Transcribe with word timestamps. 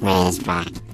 raised 0.00 0.44
by. 0.44 0.85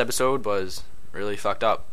Episode 0.00 0.44
was 0.44 0.82
really 1.12 1.36
fucked 1.36 1.62
up 1.64 1.84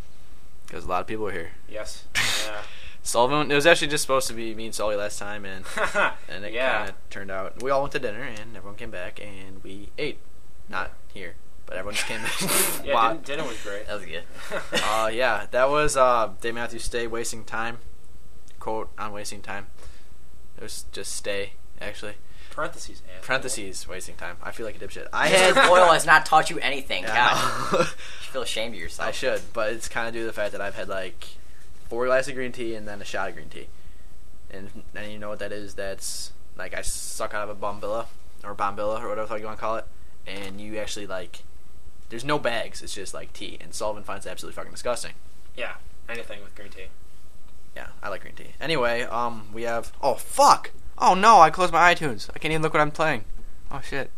because 0.65 0.85
a 0.85 0.87
lot 0.87 1.01
of 1.01 1.07
people 1.07 1.25
were 1.25 1.31
here. 1.31 1.51
Yes. 1.69 2.05
Yeah. 2.47 2.61
Sullivan, 3.03 3.51
it 3.51 3.55
was 3.55 3.65
actually 3.65 3.87
just 3.89 4.01
supposed 4.03 4.27
to 4.29 4.33
be 4.33 4.53
me 4.55 4.65
and 4.65 4.75
Sully 4.75 4.95
last 4.95 5.17
time, 5.19 5.43
and 5.45 5.65
and 6.29 6.43
it 6.45 6.53
Yeah. 6.53 6.77
kind 6.77 6.89
of 6.89 6.95
turned 7.09 7.31
out. 7.31 7.61
We 7.61 7.71
all 7.71 7.81
went 7.81 7.91
to 7.93 7.99
dinner, 7.99 8.21
and 8.21 8.55
everyone 8.55 8.77
came 8.77 8.91
back, 8.91 9.19
and 9.21 9.61
we 9.63 9.89
ate. 9.97 10.19
Not 10.69 10.91
here, 11.13 11.35
but 11.65 11.75
everyone 11.77 11.95
just 11.95 12.07
came. 12.07 12.19
yeah, 12.85 12.93
Wow. 12.93 13.13
din- 13.13 13.21
dinner 13.23 13.43
was 13.43 13.61
great. 13.63 13.87
That 13.87 13.95
was 13.95 14.05
good. 14.05 14.23
uh, 14.83 15.09
yeah, 15.13 15.45
that 15.51 15.69
was 15.69 15.95
uh, 15.97 16.31
Dave 16.41 16.53
Matthews 16.55 16.83
Stay 16.85 17.05
wasting 17.07 17.43
time. 17.45 17.77
Quote 18.59 18.89
on 18.97 19.11
wasting 19.13 19.41
time. 19.41 19.67
It 20.57 20.63
was 20.63 20.85
just 20.91 21.13
stay 21.15 21.53
actually. 21.81 22.15
Parentheses. 22.57 23.01
asshole. 23.07 23.23
Parentheses 23.25 23.87
wasting 23.87 24.15
time. 24.15 24.35
I 24.41 24.51
feel 24.51 24.65
like 24.65 24.75
a 24.75 24.79
dipshit. 24.85 25.07
I 25.13 25.29
Mr. 25.29 25.53
had 25.55 25.67
Boyle 25.69 25.91
has 25.93 26.05
not 26.07 26.25
taught 26.25 26.49
you 26.49 26.57
anything. 26.59 27.03
Yeah, 27.03 27.15
God, 27.15 27.35
I 27.73 27.77
you 27.81 27.85
feel 28.31 28.41
ashamed 28.41 28.73
of 28.73 28.81
yourself. 28.81 29.07
I 29.07 29.11
should, 29.11 29.41
but 29.53 29.71
it's 29.73 29.87
kind 29.87 30.07
of 30.07 30.13
due 30.13 30.21
to 30.21 30.25
the 30.25 30.33
fact 30.33 30.51
that 30.53 30.61
I've 30.61 30.75
had 30.75 30.89
like 30.89 31.27
four 31.87 32.05
glasses 32.07 32.29
of 32.29 32.35
green 32.35 32.51
tea 32.51 32.73
and 32.75 32.87
then 32.87 32.99
a 33.01 33.05
shot 33.05 33.29
of 33.29 33.35
green 33.35 33.49
tea, 33.49 33.67
and 34.49 34.69
and 34.95 35.11
you 35.11 35.19
know 35.19 35.29
what 35.29 35.39
that 35.39 35.51
is? 35.51 35.75
That's 35.75 36.31
like 36.57 36.73
I 36.73 36.81
suck 36.81 37.33
out 37.35 37.47
of 37.47 37.55
a 37.55 37.55
bombilla 37.65 38.07
or 38.43 38.55
bombilla 38.55 39.01
or 39.01 39.09
whatever 39.09 39.21
the 39.21 39.27
fuck 39.27 39.39
you 39.39 39.45
want 39.45 39.57
to 39.59 39.61
call 39.61 39.75
it, 39.75 39.85
and 40.25 40.59
you 40.59 40.77
actually 40.79 41.05
like 41.07 41.43
there's 42.09 42.25
no 42.25 42.39
bags. 42.39 42.81
It's 42.81 42.95
just 42.95 43.13
like 43.13 43.33
tea, 43.33 43.57
and 43.61 43.73
Sullivan 43.73 44.03
finds 44.03 44.25
it 44.25 44.29
absolutely 44.29 44.55
fucking 44.55 44.71
disgusting. 44.71 45.13
Yeah. 45.55 45.73
Anything 46.09 46.41
with 46.41 46.55
green 46.55 46.69
tea. 46.69 46.85
Yeah, 47.75 47.87
I 48.01 48.09
like 48.09 48.21
green 48.21 48.33
tea. 48.33 48.53
Anyway, 48.59 49.01
um, 49.03 49.49
we 49.53 49.63
have 49.63 49.91
oh 50.01 50.15
fuck, 50.15 50.71
oh 50.97 51.13
no, 51.13 51.39
I 51.39 51.49
closed 51.49 51.73
my 51.73 51.93
iTunes. 51.93 52.29
I 52.35 52.39
can't 52.39 52.51
even 52.51 52.61
look 52.61 52.73
what 52.73 52.81
I'm 52.81 52.91
playing. 52.91 53.23
Oh 53.71 53.81
shit, 53.83 54.09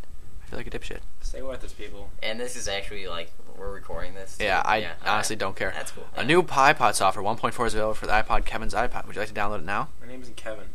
I 0.44 0.46
feel 0.50 0.58
like 0.60 0.68
a 0.68 0.70
dipshit. 0.72 1.00
Stay 1.22 1.42
with 1.42 1.64
us, 1.64 1.74
people. 1.74 2.10
And 2.24 2.40
this 2.40 2.56
is 2.56 2.68
actually 2.68 3.08
like 3.08 3.32
we're 3.58 3.72
recording 3.72 4.14
this. 4.14 4.38
too. 4.38 4.46
Yeah, 4.46 4.62
I 4.66 4.82
alright. 4.82 4.96
honestly 5.06 5.36
don't 5.36 5.56
care. 5.56 5.72
That's 5.76 5.92
cool. 5.92 6.06
A 6.16 6.22
Yeah. 6.22 6.28
new 6.28 6.44
iPod 6.44 6.96
software 6.96 7.24
1.4 7.24 7.68
is 7.68 7.74
available 7.74 7.94
for 7.94 8.06
the 8.08 8.14
iPod 8.14 8.46
Kevin's 8.46 8.74
iPod. 8.74 9.06
Would 9.06 9.16
you 9.16 9.22
like 9.22 9.28
to 9.30 9.36
download 9.36 9.60
it 9.60 9.66
now? 9.66 9.90
My 10.02 10.08
name 10.08 10.22
isn't 10.22 10.38
Kevin. 10.38 10.66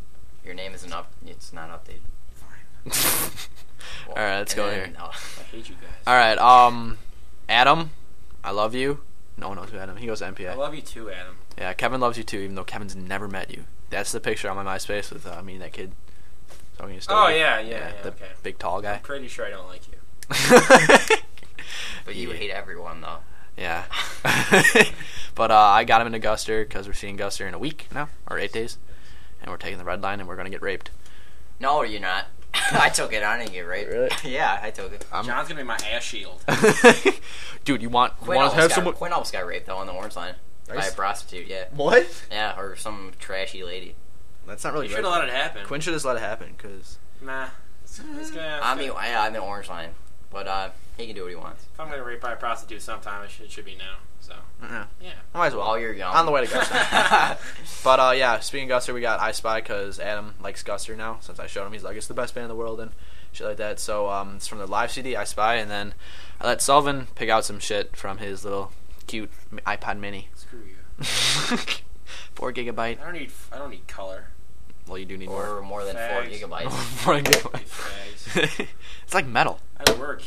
Your 0.45 0.55
name 0.55 0.75
isn't 0.75 0.93
up. 0.93 1.11
It's 1.27 1.53
not 1.53 1.71
updated. 1.71 2.01
Fine. 2.35 2.93
All 4.09 4.15
right, 4.17 4.39
let's 4.39 4.55
go 4.55 4.67
then- 4.69 4.75
here. 4.91 4.95
No. 4.99 5.07
I 5.07 5.43
hate 5.51 5.69
you 5.69 5.77
guys. 5.77 5.91
All 6.07 6.15
right, 6.15 6.37
um, 6.39 6.99
Adam, 7.49 7.91
I 8.43 8.51
love 8.51 8.75
you. 8.75 9.01
No 9.37 9.49
one 9.49 9.57
knows 9.57 9.71
who 9.71 9.79
Adam. 9.79 9.97
He 9.97 10.07
goes 10.07 10.19
to 10.21 10.27
I 10.27 10.55
love 10.55 10.75
you 10.75 10.83
too, 10.83 11.11
Adam. 11.11 11.37
Yeah, 11.59 11.73
Kevin 11.73 12.01
loves 12.01 12.19
you 12.19 12.25
too, 12.25 12.39
even 12.39 12.55
though 12.55 12.65
Kevin's 12.65 12.95
never 12.95 13.27
met 13.27 13.51
you. 13.51 13.65
That's 13.95 14.13
the 14.13 14.21
picture 14.21 14.49
on 14.51 14.57
my 14.57 14.65
MySpace 14.77 15.13
with 15.13 15.27
uh, 15.27 15.43
me 15.43 15.55
and 15.55 15.63
that 15.63 15.73
kid. 15.73 15.93
talking 16.79 16.99
to 16.99 17.07
Oh 17.13 17.27
Stogie. 17.27 17.37
yeah, 17.39 17.61
yeah, 17.61 17.71
yeah. 17.71 17.93
the 18.03 18.09
okay. 18.09 18.27
big 18.43 18.59
tall 18.59 18.81
guy. 18.83 18.95
I'm 18.95 19.01
pretty 19.01 19.29
sure 19.29 19.47
I 19.47 19.51
don't 19.51 19.67
like 19.69 19.83
you. 19.89 21.17
But 22.05 22.17
you 22.17 22.31
Yeah. 22.31 22.37
hate 22.37 22.51
everyone 22.51 23.01
though. 23.01 23.19
Yeah. 23.57 23.85
but 25.35 25.51
uh, 25.51 25.57
I 25.59 25.85
got 25.85 26.01
him 26.01 26.13
into 26.13 26.19
Guster 26.27 26.67
because 26.69 26.87
we're 26.87 26.93
seeing 26.93 27.17
Guster 27.17 27.47
in 27.49 27.55
a 27.55 27.59
week 27.59 27.87
now, 27.95 28.09
or 28.29 28.39
eight 28.39 28.53
days. 28.53 28.77
And 29.41 29.51
we're 29.51 29.57
taking 29.57 29.79
the 29.79 29.85
red 29.85 30.03
line 30.03 30.21
and 30.21 30.29
we're 30.29 30.37
going 30.37 30.45
to 30.47 30.51
get 30.51 30.61
raped. 30.63 30.91
No, 31.61 31.83
you're 31.83 32.01
not. 32.01 32.27
I 32.73 32.89
took 32.91 33.13
it. 33.13 33.23
I 33.23 33.39
didn't 33.39 33.53
get 33.53 33.63
raped. 33.63 33.91
Really? 33.91 34.11
yeah, 34.25 34.59
I 34.63 34.71
took 34.71 34.93
it. 34.93 35.07
I'm- 35.13 35.25
John's 35.25 35.49
gonna 35.49 35.61
be 35.61 35.67
my 35.67 35.79
ass 35.93 36.03
shield. 36.03 36.45
Dude, 37.65 37.81
you 37.83 37.89
want, 37.89 38.13
you 38.23 38.29
want 38.33 38.51
to 38.53 38.57
have 38.61 38.69
got, 38.69 38.75
someone. 38.75 38.95
Quinn 38.95 39.13
almost 39.13 39.33
got 39.33 39.47
raped 39.47 39.67
though 39.67 39.77
on 39.79 39.87
the 39.87 39.93
orange 39.93 40.15
line 40.17 40.35
by 40.69 40.75
Nice. 40.77 40.93
a 40.93 40.95
prostitute. 40.95 41.47
Yeah, 41.47 41.65
What? 41.75 42.07
yeah, 42.31 42.59
or 42.59 42.77
some 42.77 43.13
trashy 43.19 43.63
lady. 43.63 43.95
That's 44.47 44.65
not 44.65 44.73
really 44.73 44.87
You 44.87 44.91
good. 44.91 44.97
should 44.97 45.05
have 45.05 45.15
let 45.21 45.29
it 45.29 45.35
happen. 45.35 45.65
Quinn 45.67 45.81
should 45.81 45.93
have 45.93 45.97
just 45.97 46.07
let 46.07 46.17
it 46.17 46.21
happen 46.23 46.55
because. 46.57 46.99
Nah. 47.23 47.49
It's, 47.83 48.01
it's 48.19 48.31
gonna, 48.31 48.61
I 48.63 48.75
mean, 48.75 48.89
yeah, 48.95 49.23
I'm 49.23 49.35
in 49.35 49.41
orange 49.41 49.69
line, 49.69 49.91
but 50.31 50.47
uh, 50.49 50.71
he 50.97 51.07
can 51.07 51.15
do 51.15 51.23
what 51.23 51.29
he 51.31 51.37
wants. 51.37 51.65
if 51.73 51.79
I'm 51.81 51.89
gonna 51.91 52.03
rape 52.03 52.21
by 52.21 52.33
a 52.33 52.37
prostitute 52.37 52.83
sometime, 52.83 53.23
it 53.25 53.31
should, 53.31 53.47
it 53.47 53.51
should 53.53 53.65
be 53.65 53.77
now. 53.77 53.97
So 54.21 54.33
Uh-uh. 54.63 54.87
yeah. 55.03 55.11
I 55.35 55.39
might 55.39 55.47
as 55.49 55.55
well. 55.55 55.67
While 55.67 55.79
you're 55.79 55.93
young. 55.93 56.15
On 56.15 56.25
the 56.27 56.33
way 56.33 56.47
to 56.47 56.51
Guster. 56.51 57.39
but 57.85 58.01
uh, 58.01 58.13
yeah, 58.17 58.41
speaking 58.41 58.71
of 58.71 58.83
Guster, 58.83 58.95
we 58.95 59.03
got 59.03 59.21
I 59.21 59.33
Spy 59.33 59.61
because 59.61 60.01
Adam 60.01 60.35
likes 60.43 60.63
Guster 60.63 60.97
now. 60.97 61.19
Since 61.21 61.39
I 61.39 61.47
showed 61.47 61.67
him, 61.67 61.73
he's 61.75 61.83
like, 61.85 61.97
it's 61.97 62.07
the 62.07 62.15
best 62.15 62.35
band 62.35 62.45
in 62.45 62.49
the 62.49 62.55
world 62.55 62.81
and 62.81 62.91
shit 63.33 63.47
like 63.47 63.59
that. 63.59 63.79
So 63.79 64.09
um, 64.09 64.37
it's 64.37 64.47
from 64.47 64.59
the 64.59 64.67
live 64.67 64.91
CD, 64.91 65.15
I 65.15 65.25
Spy, 65.25 65.57
and 65.57 65.71
then 65.71 65.93
I 66.41 66.47
let 66.47 66.63
Sullivan 66.63 67.09
pick 67.15 67.29
out 67.29 67.45
some 67.45 67.59
shit 67.59 67.95
from 67.97 68.17
his 68.19 68.45
little 68.45 68.73
cute 69.07 69.31
iPod 69.67 69.99
Mini. 69.99 70.29
Screw 70.35 70.61
you. 70.61 71.05
Four 72.35 72.53
gigabyte. 72.53 73.01
I 73.01 73.05
don't 73.05 73.13
need. 73.15 73.31
I 73.53 73.59
don't 73.59 73.71
need 73.71 73.87
color. 73.87 74.27
Well, 74.87 74.99
you 74.99 75.07
do 75.07 75.17
need 75.17 75.29
or 75.29 75.63
more. 75.63 75.63
more 75.63 75.85
than 75.85 75.97
four 75.97 76.23
gigabytes. 76.25 76.71
Four 76.73 77.17
You 77.17 77.23
gigabyte. 77.23 78.67
it's 79.05 79.15
like 79.15 79.27
metal. 79.27 79.59
I 79.87 79.93
work. 79.95 80.23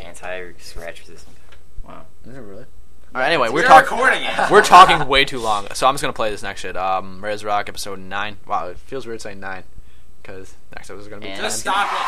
Anti-scratch 0.00 1.00
resistant. 1.00 1.36
Wow. 1.86 2.02
Is 2.26 2.36
it 2.36 2.40
really? 2.40 2.64
All 3.14 3.20
right. 3.20 3.28
Anyway, 3.28 3.48
we're 3.48 3.60
You're 3.60 3.68
talking. 3.68 3.96
recording 3.96 4.24
it. 4.24 4.50
We're 4.50 4.62
talking 4.62 5.06
way 5.06 5.24
too 5.24 5.38
long, 5.38 5.68
so 5.74 5.86
I'm 5.86 5.94
just 5.94 6.02
gonna 6.02 6.12
play 6.12 6.30
this 6.30 6.42
next 6.42 6.62
shit. 6.62 6.76
Um, 6.76 7.22
Res 7.24 7.44
Rock 7.44 7.68
episode 7.68 8.00
nine. 8.00 8.38
Wow, 8.46 8.68
it 8.68 8.78
feels 8.78 9.06
weird 9.06 9.20
saying 9.20 9.38
nine, 9.38 9.62
because 10.22 10.54
next 10.74 10.90
episode 10.90 11.02
is 11.02 11.08
gonna 11.08 11.20
be 11.20 11.28
And- 11.28 11.36
ten. 11.36 11.44
Just 11.44 11.60
stop 11.60 11.88
it. 11.92 12.00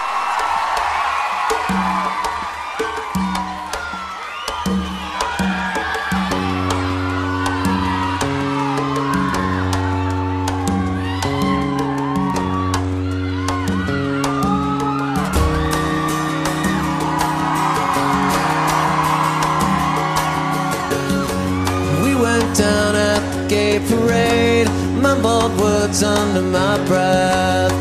Words 25.82 26.02
under 26.04 26.42
my 26.42 26.76
breath. 26.86 27.71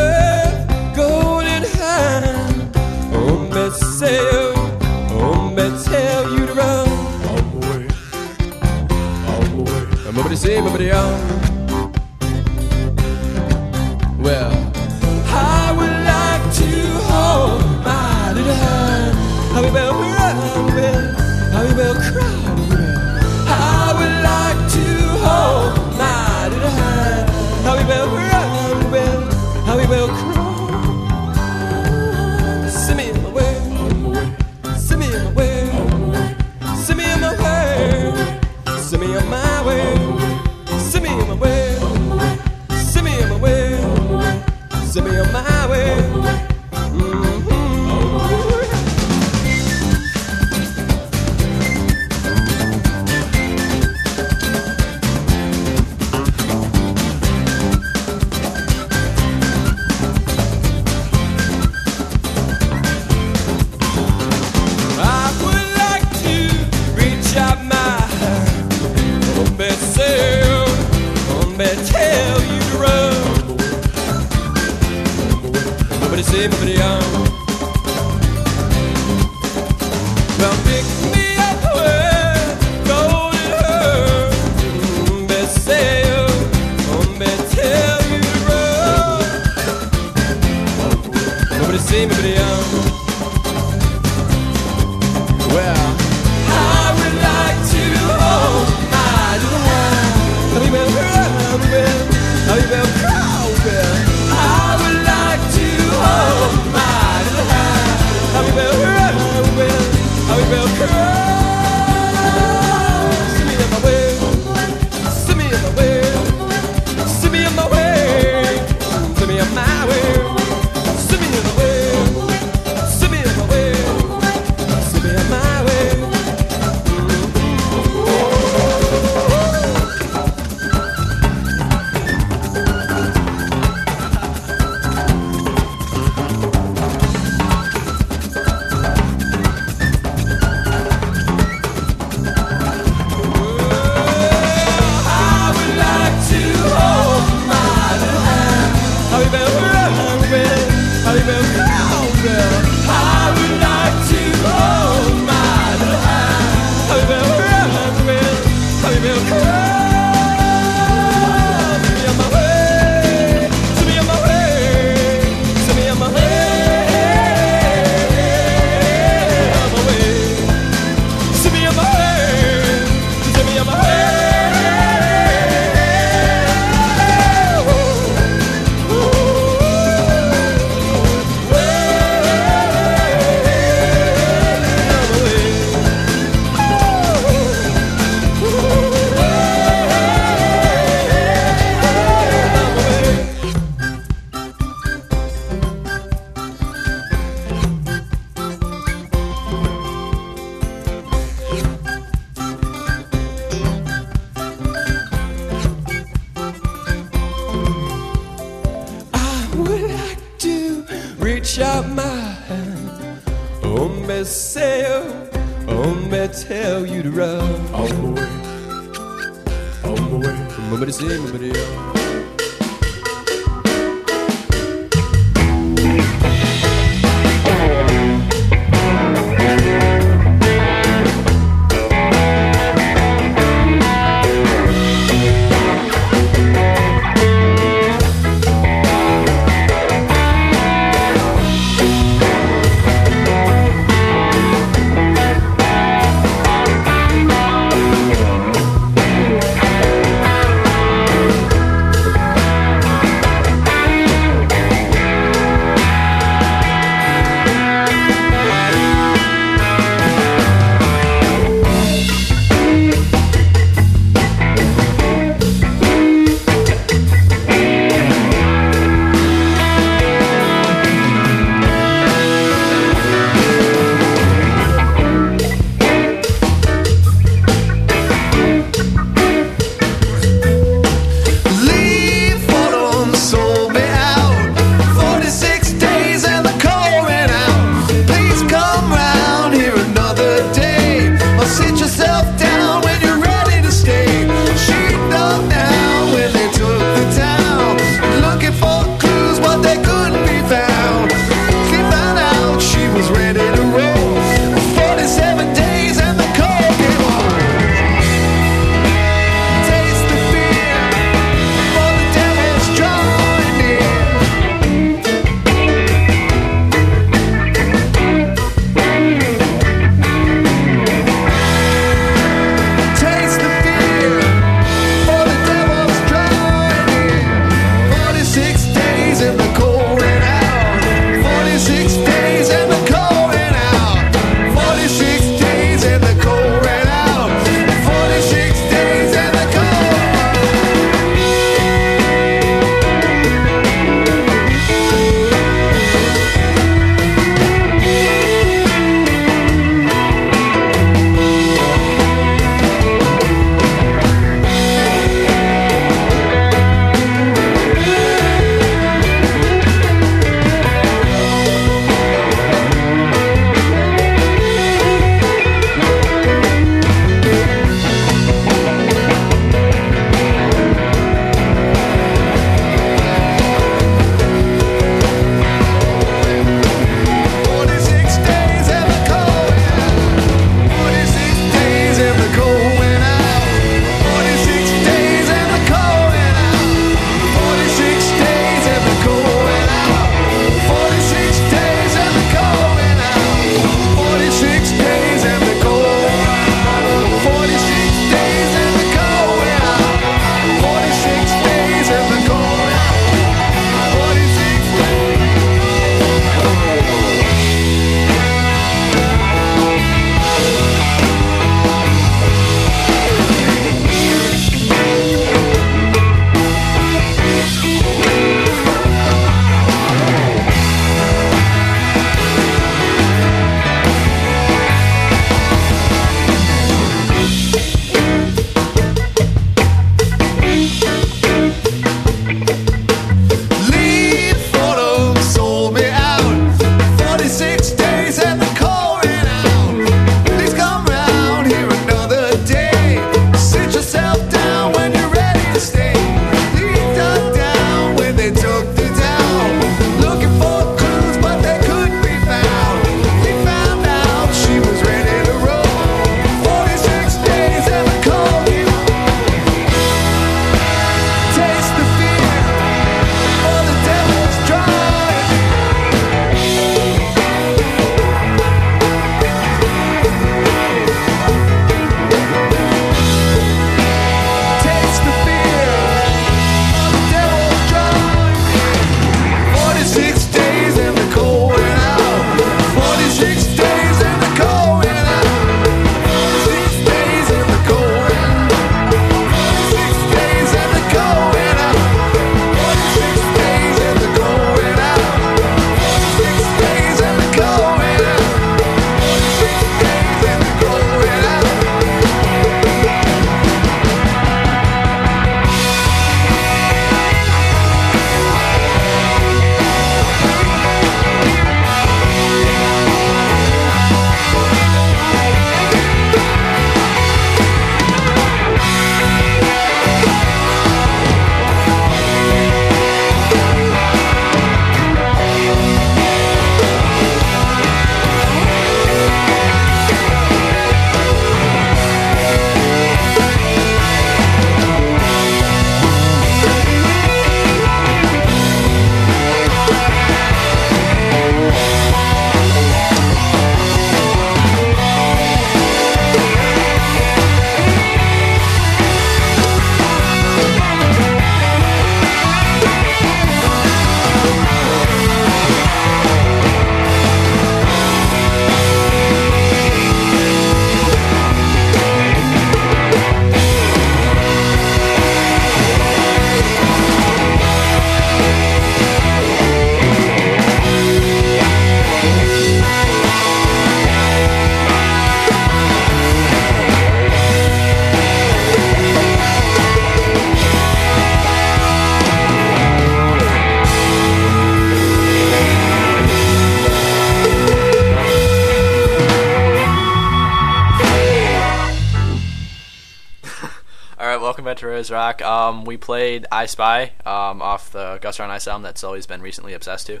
Rock. 594.90 595.22
Um, 595.22 595.64
we 595.64 595.76
played 595.76 596.26
I 596.30 596.46
Spy 596.46 596.92
um, 597.04 597.42
off 597.42 597.70
the 597.72 597.98
Guster 598.00 598.24
on 598.24 598.30
Ice 598.30 598.48
album 598.48 598.62
that's 598.62 598.84
always 598.84 599.06
been 599.06 599.22
recently 599.22 599.52
obsessed 599.52 599.86
to. 599.88 600.00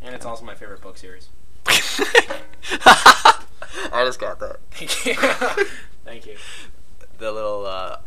And 0.00 0.14
it's 0.14 0.26
also 0.26 0.44
my 0.44 0.54
favorite 0.54 0.80
book 0.80 0.98
series. 0.98 1.28
I 3.92 4.04
just 4.04 4.18
got 4.18 4.40
that. 4.40 4.56
Thank 4.72 5.06
you. 5.06 5.14
Thank 6.04 6.26
you. 6.26 6.36
The 7.18 7.30
little, 7.30 7.66
uh, 7.66 7.98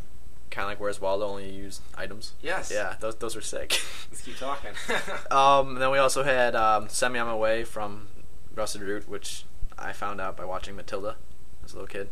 kind 0.56 0.66
of 0.66 0.72
like 0.72 0.80
Where's 0.80 1.00
Waldo, 1.02 1.26
only 1.28 1.50
used 1.50 1.82
items. 1.96 2.34
Yes. 2.42 2.72
Yeah, 2.74 2.96
those 3.00 3.16
those 3.16 3.36
were 3.36 3.42
sick. 3.42 3.82
Let's 4.10 4.22
keep 4.22 4.38
talking. 4.38 4.72
um, 5.32 5.76
then 5.76 5.92
we 5.92 5.98
also 5.98 6.24
had 6.24 6.56
um, 6.56 6.90
Send 6.90 7.14
Me 7.14 7.20
On 7.20 7.28
My 7.28 7.36
Way 7.36 7.64
from 7.64 8.08
Rusted 8.54 8.82
Root, 8.82 9.08
which 9.08 9.44
I 9.78 9.92
found 9.94 10.22
out 10.22 10.38
by 10.38 10.46
watching 10.46 10.76
Matilda 10.76 11.18
as 11.64 11.74
a 11.74 11.76
little 11.76 11.88
kid. 11.88 12.10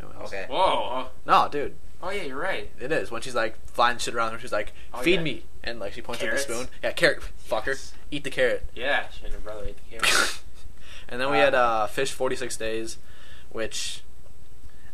No. 0.00 0.08
Okay. 0.22 0.46
Whoa. 0.48 1.08
No, 1.26 1.48
dude, 1.50 1.74
Oh 2.02 2.10
yeah, 2.10 2.22
you're 2.22 2.38
right. 2.38 2.70
it 2.80 2.92
is. 2.92 3.10
When 3.10 3.22
she's 3.22 3.34
like 3.34 3.56
flying 3.66 3.98
shit 3.98 4.14
around 4.14 4.32
her, 4.32 4.38
she's 4.38 4.52
like, 4.52 4.72
Oh, 4.94 5.00
feed 5.02 5.14
yeah. 5.16 5.22
me. 5.22 5.42
And 5.64 5.80
like 5.80 5.92
she 5.94 6.00
points 6.02 6.22
Carrots? 6.22 6.42
at 6.42 6.48
the 6.48 6.54
spoon. 6.54 6.68
Yeah, 6.82 6.92
carrot. 6.92 7.22
Fucker. 7.48 7.66
Yes. 7.68 7.92
Eat 8.10 8.24
the 8.24 8.30
carrot. 8.30 8.64
Yeah, 8.74 9.08
she 9.10 9.24
and 9.24 9.34
her 9.34 9.40
brother 9.40 9.64
ate 9.66 9.76
the 9.90 9.98
carrot. 9.98 10.38
And 11.10 11.18
then 11.18 11.30
we 11.30 11.38
had 11.38 11.54
uh, 11.54 11.86
Phish 11.90 12.10
46 12.12 12.54
Days, 12.58 12.98
which 13.48 14.02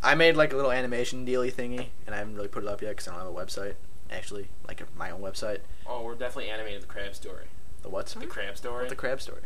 I 0.01 0.15
made 0.15 0.37
like 0.37 0.53
a 0.53 0.57
little 0.57 0.71
animation 0.71 1.27
dealy 1.27 1.53
thingy, 1.53 1.89
and 2.07 2.15
I 2.15 2.19
haven't 2.19 2.37
really 2.37 2.47
put 2.47 2.63
it 2.63 2.69
up 2.69 2.81
yet 2.81 2.91
because 2.91 3.09
I 3.09 3.11
don't 3.11 3.19
have 3.19 3.29
a 3.29 3.33
website. 3.33 3.75
Actually, 4.13 4.47
like 4.69 4.81
my 4.97 5.11
own 5.11 5.21
website. 5.21 5.59
oh, 5.89 6.05
we're 6.05 6.15
definitely 6.15 6.51
animated 6.51 6.83
the 6.83 6.87
crab 6.87 7.17
story. 7.17 7.47
The 7.83 7.89
what? 7.89 8.07
The 8.07 8.27
crab 8.27 8.57
story. 8.57 8.89
The 8.89 8.95
crab 8.95 9.21
story. 9.21 9.41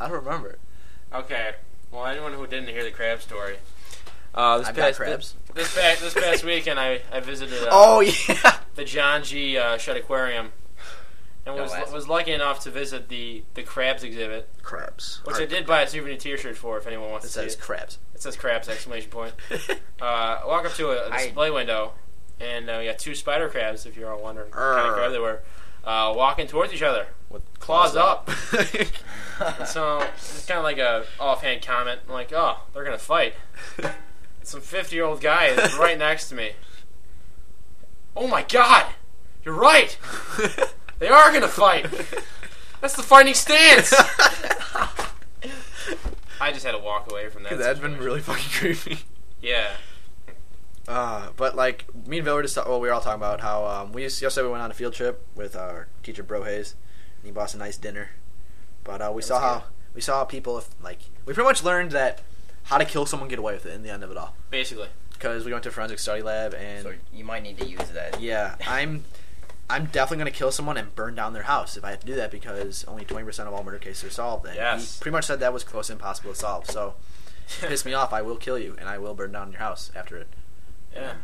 I 0.00 0.06
don't 0.06 0.24
remember. 0.24 0.58
Okay. 1.12 1.54
Well, 1.90 2.06
anyone 2.06 2.32
who 2.34 2.46
didn't 2.46 2.68
hear 2.68 2.84
the 2.84 2.92
crab 2.92 3.20
story. 3.20 3.56
Uh, 4.34 4.58
this 4.58 4.68
I've 4.68 4.76
got 4.76 4.82
past 4.86 4.96
crabs. 4.98 5.34
This, 5.54 5.74
past 5.74 6.00
this 6.00 6.14
past 6.14 6.44
weekend, 6.44 6.80
I 6.80 7.00
I 7.12 7.20
visited. 7.20 7.62
Uh, 7.64 7.68
Oh 7.70 8.00
yeah. 8.00 8.58
the 8.74 8.84
John 8.84 9.22
G. 9.22 9.58
Uh, 9.58 9.76
Shedd 9.76 9.96
Aquarium, 9.98 10.52
and 11.44 11.56
No, 11.56 11.62
was 11.62 11.72
was 11.92 12.08
lucky 12.08 12.32
enough 12.32 12.60
to 12.60 12.70
visit 12.70 13.08
the 13.10 13.44
the 13.54 13.62
crabs 13.62 14.02
exhibit, 14.02 14.48
crabs. 14.62 15.20
which 15.24 15.36
I 15.36 15.44
did 15.44 15.66
buy 15.66 15.82
a 15.82 15.86
souvenir 15.88 16.16
T-shirt 16.16 16.56
for. 16.56 16.78
If 16.78 16.86
anyone 16.86 17.10
wants 17.10 17.26
It 17.26 17.28
to 17.28 17.32
see 17.34 17.40
says 17.40 17.52
it, 17.52 17.56
says 17.56 17.60
crabs. 17.66 17.98
it 18.14 18.22
says 18.22 18.36
crabs! 18.36 18.68
Exclamation 18.68 19.10
point. 19.10 19.34
Uh, 20.00 20.40
walk 20.48 20.64
up 20.66 20.72
to 20.72 20.90
a 20.90 21.10
display 21.16 21.48
window, 21.48 21.92
and 22.40 22.68
uh, 22.68 22.76
we 22.80 22.86
got 22.86 22.98
two 22.98 23.14
spider 23.14 23.48
crabs. 23.48 23.86
If 23.86 23.96
you're 23.96 24.12
all 24.12 24.20
wondering 24.20 24.48
what 24.50 24.56
kind 24.58 24.88
of 24.88 24.94
crab 24.94 25.12
they 25.12 25.18
were, 25.20 25.42
uh, 25.84 26.12
walking 26.16 26.48
towards 26.48 26.72
each 26.72 26.82
other. 26.82 27.06
With 27.30 27.42
Claws 27.60 27.94
up. 27.96 28.28
So 29.66 30.00
it's 30.16 30.44
kind 30.46 30.58
of 30.58 30.64
like 30.64 30.78
a 30.78 31.04
offhand 31.18 31.62
comment. 31.62 32.00
I'm 32.06 32.12
like, 32.12 32.32
oh, 32.32 32.58
they're 32.72 32.84
gonna 32.84 32.98
fight. 32.98 33.34
Some 34.44 34.60
50 34.60 34.94
year 34.96 35.04
old 35.04 35.20
guy 35.20 35.46
is 35.46 35.74
right 35.78 35.98
next 35.98 36.28
to 36.28 36.34
me. 36.34 36.52
Oh 38.16 38.26
my 38.26 38.42
god! 38.42 38.86
You're 39.44 39.54
right! 39.54 39.96
They 41.02 41.08
are 41.08 41.32
gonna 41.32 41.48
fight! 41.48 41.90
That's 42.80 42.94
the 42.94 43.02
fighting 43.02 43.34
stance! 43.34 43.92
I 46.40 46.52
just 46.52 46.64
had 46.64 46.70
to 46.72 46.78
walk 46.78 47.10
away 47.10 47.28
from 47.28 47.42
that. 47.42 47.58
That'd 47.58 47.82
been 47.82 47.96
really 47.98 48.20
fucking 48.20 48.50
creepy. 48.52 49.00
Yeah. 49.40 49.72
Uh, 50.86 51.30
but 51.36 51.56
like 51.56 51.92
me 52.06 52.18
and 52.18 52.24
Bill 52.24 52.36
were 52.36 52.42
just 52.42 52.56
well, 52.56 52.80
we 52.80 52.86
were 52.86 52.94
all 52.94 53.00
talking 53.00 53.16
about 53.16 53.40
how 53.40 53.66
um, 53.66 53.90
we 53.90 54.04
used, 54.04 54.22
yesterday 54.22 54.46
we 54.46 54.52
went 54.52 54.62
on 54.62 54.70
a 54.70 54.74
field 54.74 54.94
trip 54.94 55.26
with 55.34 55.56
our 55.56 55.88
teacher 56.04 56.22
Bro 56.22 56.44
Hayes, 56.44 56.76
and 57.18 57.26
he 57.26 57.32
bought 57.32 57.46
us 57.46 57.54
a 57.54 57.58
nice 57.58 57.76
dinner. 57.76 58.10
But 58.84 59.02
uh, 59.02 59.10
we 59.12 59.22
saw 59.22 59.40
how 59.40 59.64
we 59.92 60.00
saw 60.00 60.18
how 60.18 60.24
people 60.24 60.56
if, 60.58 60.68
like 60.80 61.00
we 61.26 61.34
pretty 61.34 61.48
much 61.48 61.64
learned 61.64 61.90
that 61.90 62.20
how 62.64 62.78
to 62.78 62.84
kill 62.84 63.06
someone, 63.06 63.28
get 63.28 63.38
away 63.38 63.54
with 63.54 63.66
it 63.66 63.74
in 63.74 63.82
the 63.82 63.90
end 63.90 64.02
of 64.04 64.10
it 64.10 64.16
all. 64.16 64.34
Basically. 64.50 64.88
Because 65.12 65.44
we 65.44 65.52
went 65.52 65.62
to 65.64 65.68
a 65.68 65.72
forensic 65.72 65.98
study 65.98 66.22
lab, 66.22 66.52
and 66.54 66.82
So 66.82 66.92
you 67.12 67.24
might 67.24 67.42
need 67.42 67.58
to 67.58 67.66
use 67.66 67.88
that. 67.90 68.20
yeah, 68.20 68.56
I'm 68.66 69.04
I'm 69.70 69.86
definitely 69.86 70.18
gonna 70.18 70.30
kill 70.32 70.50
someone 70.50 70.76
and 70.76 70.94
burn 70.94 71.14
down 71.14 71.32
their 71.32 71.44
house 71.44 71.76
if 71.76 71.84
I 71.84 71.90
have 71.90 72.00
to 72.00 72.06
do 72.06 72.14
that 72.16 72.30
because 72.30 72.84
only 72.86 73.04
twenty 73.04 73.24
percent 73.24 73.46
of 73.48 73.54
all 73.54 73.62
murder 73.62 73.78
cases 73.78 74.04
are 74.04 74.10
solved. 74.10 74.46
And 74.46 74.56
Yes. 74.56 74.98
he 74.98 75.02
pretty 75.02 75.12
much 75.12 75.24
said 75.26 75.40
that 75.40 75.52
was 75.52 75.64
close 75.64 75.86
to 75.86 75.92
impossible 75.94 76.32
to 76.32 76.38
solve. 76.38 76.66
So 76.68 76.94
if 77.46 77.58
you 77.62 77.68
piss 77.68 77.84
me 77.84 77.94
off, 77.94 78.12
I 78.12 78.20
will 78.22 78.36
kill 78.36 78.58
you 78.58 78.76
and 78.78 78.88
I 78.88 78.98
will 78.98 79.14
burn 79.14 79.32
down 79.32 79.50
your 79.52 79.60
house 79.60 79.90
after 79.94 80.16
it. 80.18 80.26
Yeah. 80.94 81.14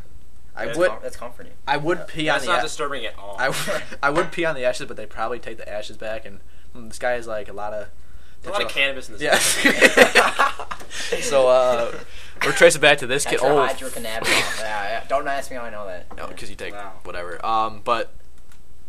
I 0.57 0.67
That's 0.67 0.79
would 0.79 0.91
Com- 0.91 0.99
that's 1.03 1.17
comforting. 1.17 1.53
I 1.67 1.77
would 1.77 2.07
pee 2.09 2.29
on 2.29 2.35
That's 2.37 2.47
the 2.47 2.53
not 2.53 2.59
a- 2.61 2.63
disturbing 2.63 3.05
at 3.05 3.17
all. 3.19 3.37
I, 3.39 3.47
w- 3.51 3.81
I 4.03 4.11
would 4.11 4.33
pee 4.33 4.45
on 4.45 4.55
the 4.55 4.65
ashes, 4.65 4.87
but 4.87 4.97
they 4.97 5.07
probably 5.07 5.39
take 5.41 5.57
the 5.57 5.69
ashes 5.69 5.97
back. 5.97 6.25
And 6.25 6.41
mm, 6.75 6.89
this 6.89 6.99
guy 6.99 7.13
has 7.13 7.27
like 7.27 7.49
a 7.49 7.53
lot 7.53 7.73
of 7.75 7.89
a 8.47 8.51
lot 8.51 8.63
of 8.63 8.69
cannabis 8.69 9.09
in 9.09 9.17
this. 9.19 9.23
Yeah. 9.23 9.39
so 11.21 11.49
uh, 11.49 11.93
we're 12.45 12.53
tracing 12.53 12.81
back 12.81 12.99
to 12.99 13.07
this 13.07 13.25
kid. 13.25 13.41
That's 13.41 13.45
Oh, 13.45 13.57
hydrocannabinol. 13.87 14.25
yeah, 14.61 14.89
yeah. 14.89 15.05
Don't 15.09 15.27
ask 15.29 15.51
me 15.51 15.57
how 15.57 15.65
I 15.65 15.71
know 15.71 15.87
that. 15.87 16.15
no, 16.17 16.27
because 16.29 16.51
you 16.51 16.57
take 16.57 16.75
Wow. 16.75 16.93
whatever. 17.05 17.45
Um, 17.45 17.81
but 17.85 18.13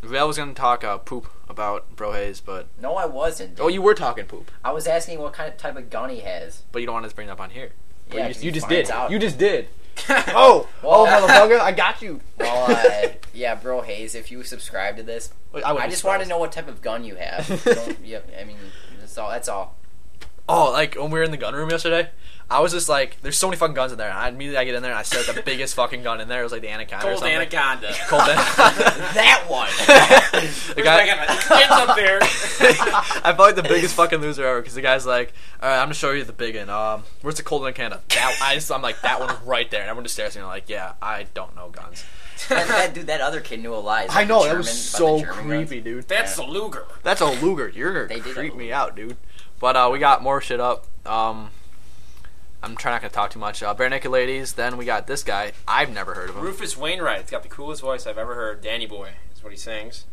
Val 0.01 0.27
was 0.27 0.37
gonna 0.37 0.53
talk 0.53 0.83
uh, 0.83 0.97
poop 0.97 1.27
about 1.49 1.95
Bro 1.95 2.13
Hayes, 2.13 2.39
but 2.41 2.67
No, 2.81 2.95
I 2.95 3.05
wasn't. 3.05 3.59
oh, 3.59 3.67
you 3.67 3.81
were 3.81 3.93
talking 3.95 4.25
poop, 4.25 4.51
I 4.63 4.71
was 4.71 4.87
asking 4.87 5.19
what 5.19 5.33
kind 5.33 5.51
of 5.51 5.57
type 5.57 5.75
of 5.77 5.89
gun 5.89 6.09
he 6.09 6.19
has. 6.21 6.63
but 6.71 6.79
you 6.79 6.85
don't 6.85 6.93
want 6.93 7.05
us 7.05 7.11
to 7.11 7.15
bring 7.15 7.27
it 7.27 7.31
up 7.31 7.41
on 7.41 7.49
here. 7.49 7.71
But 8.07 8.17
Yeah, 8.17 8.21
you 8.23 8.27
'cause 8.27 8.33
just, 8.35 8.41
he 8.41 8.45
you 8.47 8.51
just 8.53 8.67
finds 8.67 8.89
did. 8.89 8.95
out. 8.95 9.11
You 9.11 9.19
just 9.19 9.37
did. 9.37 9.67
oh, 10.09 10.67
Well, 10.81 11.01
oh, 11.01 11.05
motherfucker! 11.07 11.59
I 11.59 11.71
got 11.73 12.01
you. 12.01 12.21
Well, 12.37 12.71
uh, 12.71 13.09
yeah, 13.33 13.55
bro, 13.55 13.81
Hayes, 13.81 14.15
if 14.15 14.31
you 14.31 14.43
subscribe 14.43 14.95
to 14.95 15.03
this, 15.03 15.33
Wait, 15.51 15.63
I, 15.65 15.73
wouldn't 15.73 15.91
just 15.91 16.05
want 16.05 16.21
to 16.21 16.25
surprised. 16.25 16.29
know 16.29 16.37
what 16.37 16.51
type 16.53 16.69
of 16.69 16.81
gun 16.81 17.03
you 17.03 17.15
have. 17.15 17.49
You 17.49 17.57
don't- 17.73 18.05
yeah, 18.05 18.19
I 18.39 18.45
mean, 18.45 18.55
that's 18.61 18.88
all. 19.19 19.29
That's 19.29 19.47
all. 19.47 19.75
Oh, 20.47 20.71
like 20.71 20.95
when 20.95 21.11
we 21.11 21.19
were 21.19 21.23
in 21.23 21.31
the 21.31 21.37
gun 21.37 21.53
room 21.53 21.69
yesterday, 21.69 22.09
I 22.49 22.59
was 22.61 22.71
just 22.71 22.89
like, 22.89 23.17
"There's 23.21 23.37
so 23.37 23.47
many 23.47 23.57
fucking 23.57 23.75
guns 23.75 23.91
in 23.91 23.99
there." 23.99 24.09
And 24.09 24.17
I 24.17 24.29
immediately 24.29 24.57
I 24.57 24.63
get 24.63 24.73
in 24.73 24.81
there 24.81 24.91
and 24.91 24.97
I 24.99 25.03
set 25.03 25.27
the 25.33 25.39
biggest 25.45 25.75
fucking 25.75 26.01
gun 26.01 26.19
in 26.19 26.27
there. 26.27 26.39
It 26.39 26.43
was 26.43 26.51
like 26.51 26.61
the 26.61 26.69
anaconda. 26.69 27.05
or 27.05 27.09
Colt 27.11 27.19
something. 27.19 27.35
anaconda. 27.35 27.93
Colt 28.07 28.23
anaconda. 28.23 28.89
That 29.13 29.45
one. 29.47 29.69
the 30.75 30.81
guy, 30.81 31.01
I 31.01 31.05
got 31.05 31.19
my 31.19 31.35
kids 31.35 31.71
up 31.71 31.95
there. 31.95 32.19
I 33.23 33.33
felt 33.35 33.39
like 33.39 33.55
the 33.55 33.61
biggest 33.63 33.93
fucking 33.95 34.19
loser 34.21 34.45
ever 34.45 34.59
because 34.61 34.73
the 34.73 34.81
guy's 34.81 35.05
like, 35.05 35.33
"All 35.61 35.69
right, 35.69 35.77
I'm 35.77 35.85
gonna 35.85 35.93
show 35.93 36.11
you 36.11 36.23
the 36.23 36.33
big 36.33 36.55
one. 36.55 36.69
Um, 36.71 37.03
where's 37.21 37.35
the 37.35 37.43
Colt 37.43 37.61
anaconda?" 37.61 38.01
That 38.09 38.39
I 38.41 38.55
just, 38.55 38.71
I'm 38.71 38.81
like, 38.81 39.01
that 39.01 39.19
one 39.19 39.35
right 39.45 39.69
there, 39.69 39.81
and 39.81 39.89
everyone 39.89 40.05
just 40.05 40.15
stares 40.15 40.35
at 40.35 40.41
me 40.41 40.47
like, 40.47 40.67
"Yeah, 40.69 40.93
I 41.01 41.27
don't 41.35 41.55
know 41.55 41.69
guns." 41.69 42.03
that, 42.49 42.67
that 42.67 42.93
dude, 42.93 43.07
that 43.07 43.21
other 43.21 43.41
kid 43.41 43.61
knew 43.61 43.73
a 43.73 43.77
lie. 43.77 44.03
It's 44.03 44.15
I 44.15 44.23
know 44.23 44.43
the 44.43 44.49
that 44.49 44.57
was 44.57 44.67
German- 44.67 45.17
about 45.17 45.17
so 45.17 45.17
the 45.17 45.23
guns. 45.25 45.47
creepy, 45.67 45.81
dude. 45.81 46.07
That's 46.07 46.37
a 46.37 46.43
Luger. 46.43 46.85
That's 47.03 47.21
a 47.21 47.25
Luger. 47.25 47.69
You're 47.69 47.93
gonna 47.93 48.07
They 48.07 48.19
did 48.21 48.35
creep 48.35 48.51
have 48.51 48.57
me 48.57 48.65
Luger. 48.65 48.75
out, 48.75 48.95
dude. 48.95 49.17
But 49.59 49.75
uh, 49.75 49.89
we 49.91 49.99
got 49.99 50.23
more 50.23 50.39
shit 50.41 50.59
up. 50.59 50.85
Um, 51.05 51.49
I'm 52.63 52.75
trying 52.75 52.95
not 52.95 53.01
gonna 53.01 53.11
talk 53.13 53.31
too 53.31 53.39
much. 53.39 53.61
Uh, 53.63 53.73
Barenaked 53.75 54.09
Ladies. 54.09 54.53
Then 54.53 54.77
we 54.77 54.85
got 54.85 55.07
this 55.07 55.23
guy. 55.23 55.51
I've 55.67 55.89
never 55.93 56.13
heard 56.13 56.29
of 56.29 56.35
him. 56.37 56.41
Rufus 56.43 56.77
Wainwright. 56.77 57.21
He's 57.21 57.29
got 57.31 57.43
the 57.43 57.49
coolest 57.49 57.81
voice 57.81 58.07
I've 58.07 58.17
ever 58.17 58.35
heard. 58.35 58.61
Danny 58.61 58.85
Boy 58.85 59.11
is 59.35 59.43
what 59.43 59.51
he 59.51 59.57
sings. 59.57 60.05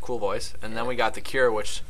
Cool 0.00 0.18
voice. 0.18 0.54
And 0.62 0.76
then 0.76 0.86
we 0.86 0.94
got 0.94 1.14
The 1.14 1.20
Cure, 1.20 1.50
which 1.50 1.82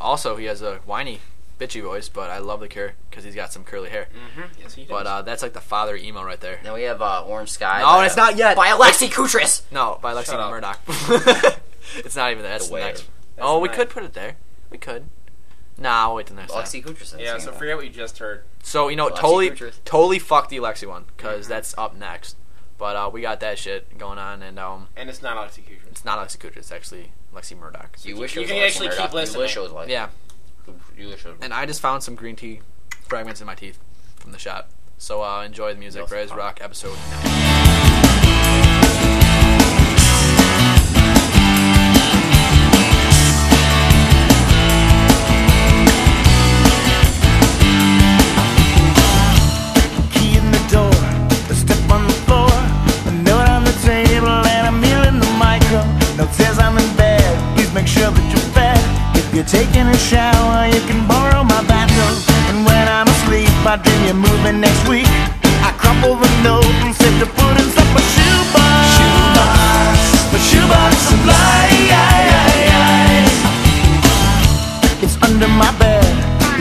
also 0.00 0.36
he 0.36 0.44
has 0.46 0.62
a 0.62 0.76
whiny, 0.84 1.20
bitchy 1.62 1.82
voice. 1.82 2.08
But 2.08 2.30
I 2.30 2.38
love 2.38 2.60
The 2.60 2.68
Cure 2.68 2.94
because 3.10 3.24
he's 3.24 3.34
got 3.34 3.52
some 3.52 3.64
curly 3.64 3.90
hair. 3.90 4.08
Mm-hmm. 4.12 4.60
Yes, 4.60 4.74
he 4.74 4.82
does. 4.82 4.90
But 4.90 5.06
uh, 5.06 5.22
that's 5.22 5.42
like 5.42 5.52
the 5.52 5.60
father 5.60 5.96
emo 5.96 6.22
right 6.24 6.40
there. 6.40 6.58
Then 6.62 6.72
we 6.72 6.82
have 6.82 7.00
uh, 7.02 7.24
Orange 7.26 7.50
Sky. 7.50 7.80
No, 7.80 7.86
by, 7.86 8.06
it's 8.06 8.16
not 8.16 8.36
yet. 8.36 8.56
By 8.56 8.68
Alexi 8.68 9.08
Kutris. 9.10 9.62
No, 9.70 9.98
by 10.02 10.12
Lexi 10.14 10.36
Murdoch. 10.50 10.78
it's 11.96 12.16
not 12.16 12.30
even 12.30 12.42
there. 12.42 12.52
That's 12.52 12.68
The 12.68 12.74
the, 12.74 12.80
next. 12.80 13.00
That's 13.36 13.46
oh, 13.48 13.54
the 13.54 13.60
we 13.60 13.68
next. 13.68 13.78
could 13.78 13.90
put 13.90 14.02
it 14.04 14.12
there. 14.14 14.36
We 14.70 14.78
could. 14.78 15.04
Nah, 15.78 16.02
I'll 16.02 16.14
wait 16.16 16.26
till 16.26 16.36
next 16.36 16.52
time. 16.52 16.62
Alexi 16.64 16.84
Kutris. 16.84 17.18
yeah, 17.18 17.38
so 17.38 17.50
forget 17.52 17.76
what 17.76 17.84
you 17.86 17.90
just 17.90 18.18
heard. 18.18 18.44
So 18.62 18.88
you 18.88 18.96
know, 18.96 19.08
Alexi 19.08 19.16
totally, 19.20 19.50
Kutris. 19.50 19.74
totally 19.84 20.18
fuck 20.18 20.48
the 20.48 20.58
Alexi 20.58 20.86
one 20.86 21.04
because 21.16 21.46
Mhm. 21.46 21.48
that's 21.48 21.76
up 21.78 21.96
next. 21.96 22.36
But 22.78 22.96
uh, 22.96 23.10
we 23.12 23.20
got 23.20 23.40
that 23.40 23.58
shit 23.58 23.96
going 23.96 24.18
on, 24.18 24.42
and 24.42 24.58
um, 24.58 24.88
And 24.96 25.08
it's 25.08 25.22
not 25.22 25.42
execution. 25.44 25.86
it's 25.90 26.04
not 26.04 26.18
Alexi 26.18 26.36
Kutris. 26.38 26.56
It's 26.58 26.72
actually 26.72 27.12
Lexi 27.34 27.56
Murdoch. 27.58 27.96
You 28.02 28.16
wish 28.16 28.34
You 28.34 28.42
it 28.42 28.44
was 28.44 28.50
can 28.50 28.58
Alexi 28.60 28.66
actually 28.66 28.88
keep 28.88 28.98
Murdoch. 29.12 29.32
You 29.34 29.38
wish 29.38 29.56
it 29.56 29.60
was 29.60 29.72
like. 29.72 29.88
Yeah, 29.88 30.08
should. 31.16 31.36
And 31.40 31.52
I 31.52 31.66
just 31.66 31.80
found 31.80 32.02
some 32.02 32.14
green 32.14 32.36
tea 32.36 32.60
fragments 33.08 33.40
in 33.40 33.46
my 33.46 33.54
teeth 33.54 33.78
from 34.16 34.32
the 34.32 34.38
shot. 34.38 34.68
So 34.98 35.22
uh, 35.22 35.42
enjoy 35.42 35.74
the 35.74 35.80
music. 35.80 36.10
Raise 36.10 36.30
Rock 36.30 36.60
episode 36.62 36.96
9. 37.24 38.51
You're 59.42 59.64
taking 59.64 59.86
a 59.86 59.98
shower, 59.98 60.66
you 60.70 60.80
can 60.86 61.02
borrow 61.08 61.42
my 61.42 61.62
bathrobe. 61.66 62.22
And 62.50 62.64
when 62.64 62.86
I'm 62.86 63.08
asleep, 63.08 63.50
I 63.66 63.74
dream 63.82 64.02
you're 64.06 64.14
moving 64.14 64.60
next 64.60 64.86
week. 64.86 65.10
I 65.66 65.74
crumple 65.78 66.14
the 66.14 66.30
note 66.46 66.74
and 66.86 66.94
save 66.94 67.18
to 67.18 67.26
put 67.26 67.54
in 67.58 67.66
some 67.74 67.90
shoebox. 68.14 68.86
Shoebox, 68.94 69.98
a 70.30 70.40
shoebox 70.46 70.94
supply. 71.10 71.62
It's 75.02 75.18
under 75.26 75.48
my 75.48 75.70
bed, 75.78 76.06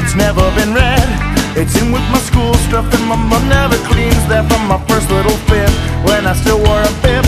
it's 0.01 0.15
never 0.15 0.41
been 0.57 0.73
read. 0.73 1.05
It's 1.53 1.77
in 1.77 1.91
with 1.91 2.05
my 2.09 2.19
school 2.19 2.53
stuff 2.65 2.87
and 2.95 3.05
my 3.05 3.15
mom 3.15 3.47
never 3.49 3.77
cleans 3.85 4.25
that 4.31 4.49
from 4.49 4.65
my 4.65 4.79
first 4.87 5.11
little 5.11 5.37
fib 5.45 5.69
when 6.07 6.25
I 6.25 6.33
still 6.33 6.57
wore 6.57 6.81
a 6.81 6.93
bib. 7.03 7.21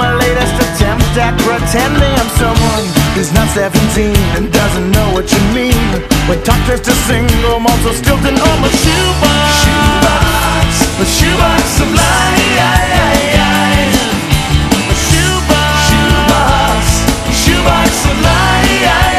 My 0.00 0.16
latest 0.16 0.56
attempt 0.56 1.12
at 1.20 1.36
pretending 1.44 2.14
I'm 2.16 2.32
someone 2.40 2.84
who's 3.12 3.32
not 3.36 3.48
17 3.52 4.16
and 4.36 4.48
doesn't 4.48 4.88
know 4.96 5.12
what 5.12 5.28
you 5.28 5.42
mean. 5.52 5.76
When 6.24 6.40
turns 6.40 6.80
to 6.88 6.94
single, 7.04 7.60
I'm 7.60 7.66
also 7.68 7.92
stilted 7.92 8.32
on 8.32 8.56
my 8.64 8.72
shoebox. 8.80 9.44
Shoebox, 9.60 10.68
the 10.96 11.04
shoebox 11.04 11.64
of 11.84 11.90
lies. 11.92 12.40
Shoebox, 15.04 15.76
shoebox, 15.84 16.84
shoebox 17.44 17.92
of 18.08 18.16
lies. 18.24 19.09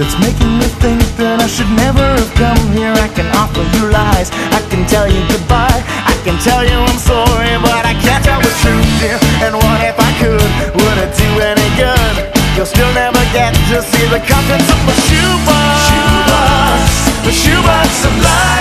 That's 0.00 0.16
making 0.16 0.56
me 0.56 0.64
think 0.80 1.04
that 1.20 1.44
I 1.44 1.46
should 1.46 1.68
never 1.76 2.00
have 2.00 2.32
come 2.40 2.56
here? 2.72 2.88
I 2.88 3.08
can 3.12 3.28
offer 3.36 3.60
you 3.76 3.92
lies, 3.92 4.32
I 4.48 4.64
can 4.72 4.88
tell 4.88 5.04
you 5.04 5.20
goodbye, 5.28 5.76
I 6.08 6.16
can 6.24 6.40
tell 6.40 6.64
you 6.64 6.72
I'm 6.72 6.96
sorry, 6.96 7.52
but 7.60 7.84
I 7.84 7.92
can't 8.00 8.24
tell 8.24 8.40
the 8.40 8.48
truth, 8.64 8.88
dear. 8.96 9.20
And 9.44 9.52
what 9.60 9.78
if 9.84 10.00
I 10.00 10.10
could? 10.16 10.40
Would 10.72 10.98
it 11.04 11.12
do 11.20 11.28
any 11.44 11.68
good? 11.76 12.32
You'll 12.56 12.64
still 12.64 12.88
never 12.96 13.20
get 13.36 13.52
to 13.52 13.84
see 13.84 14.06
the 14.08 14.24
contents 14.24 14.72
of 14.72 14.80
my 14.88 14.96
shoebox. 15.04 16.88
The 17.28 17.34
shoebox 17.36 17.92
of 18.08 18.14
lies. 18.24 18.59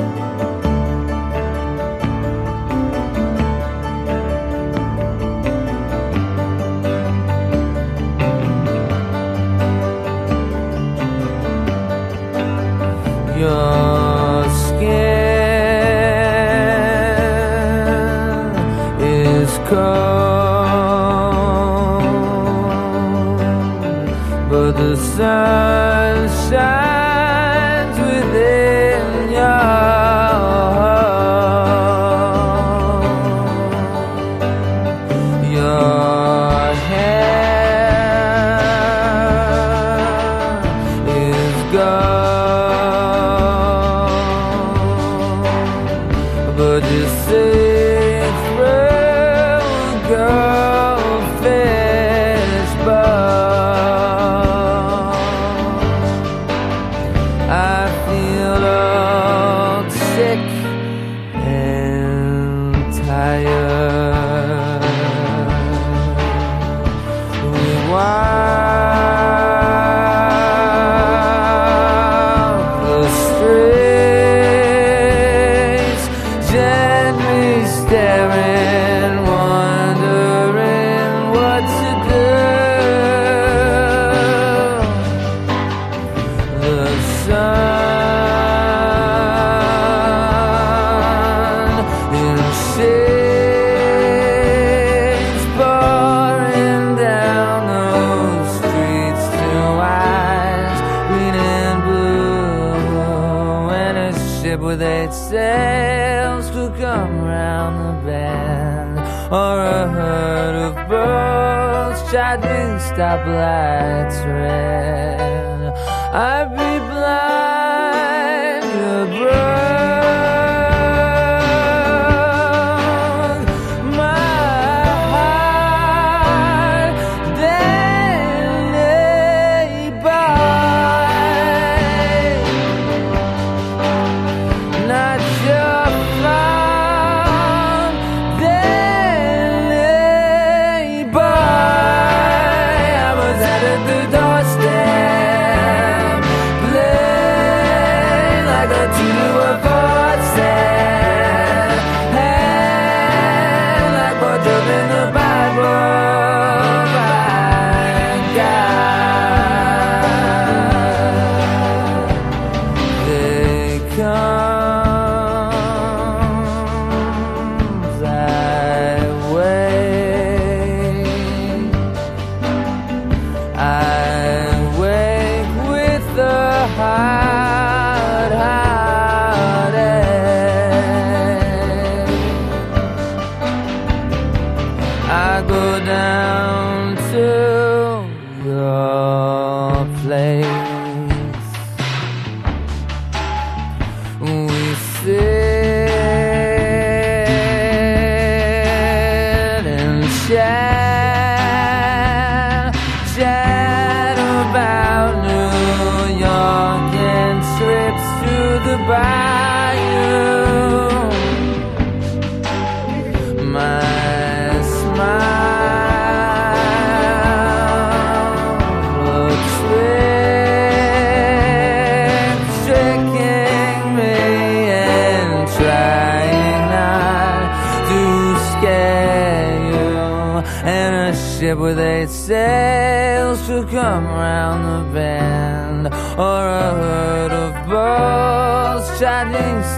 Your 0.00 0.29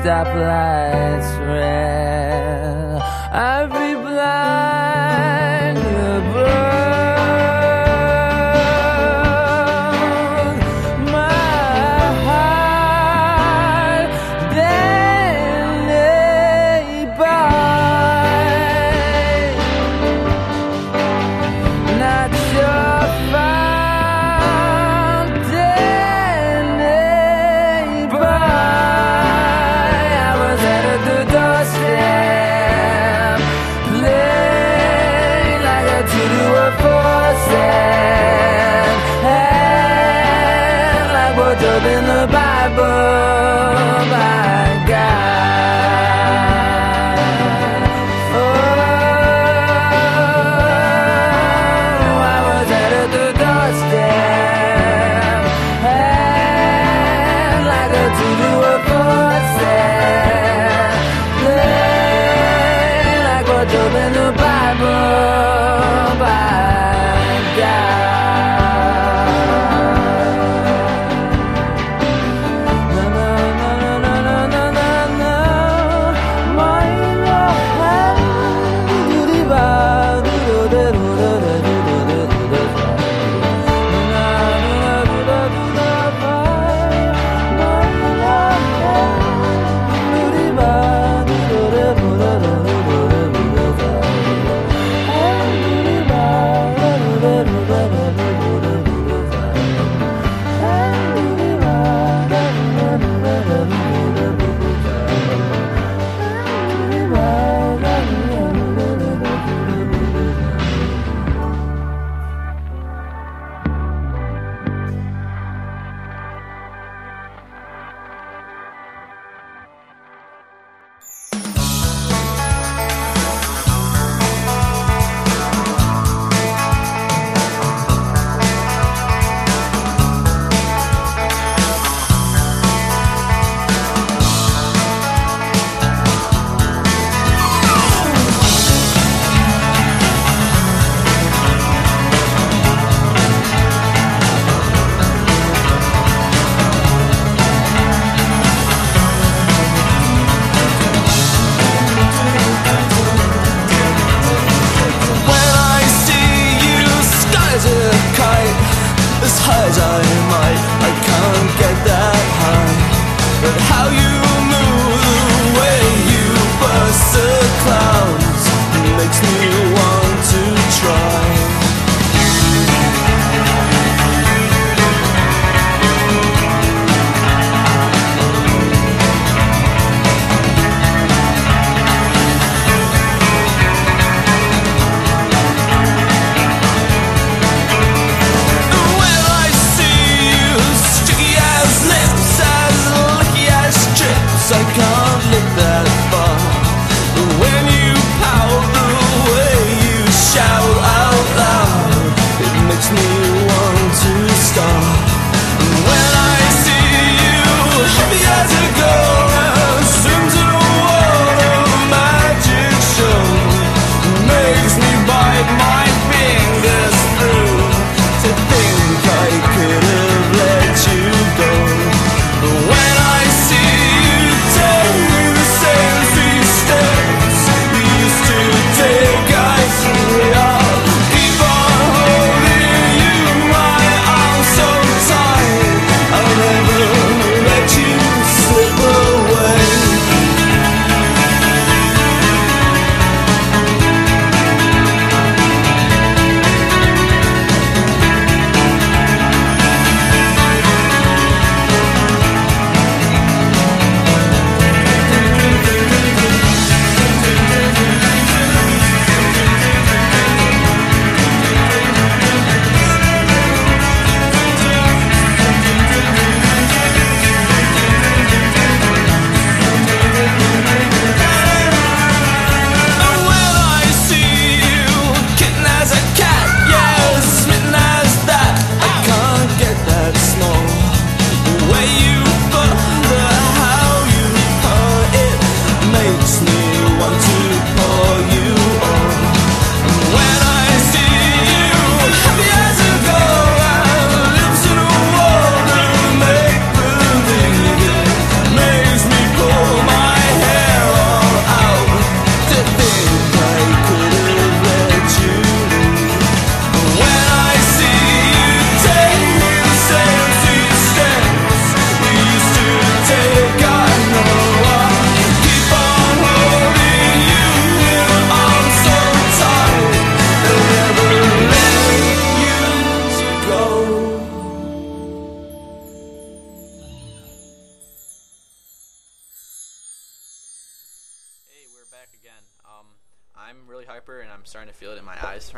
shining 0.04 0.71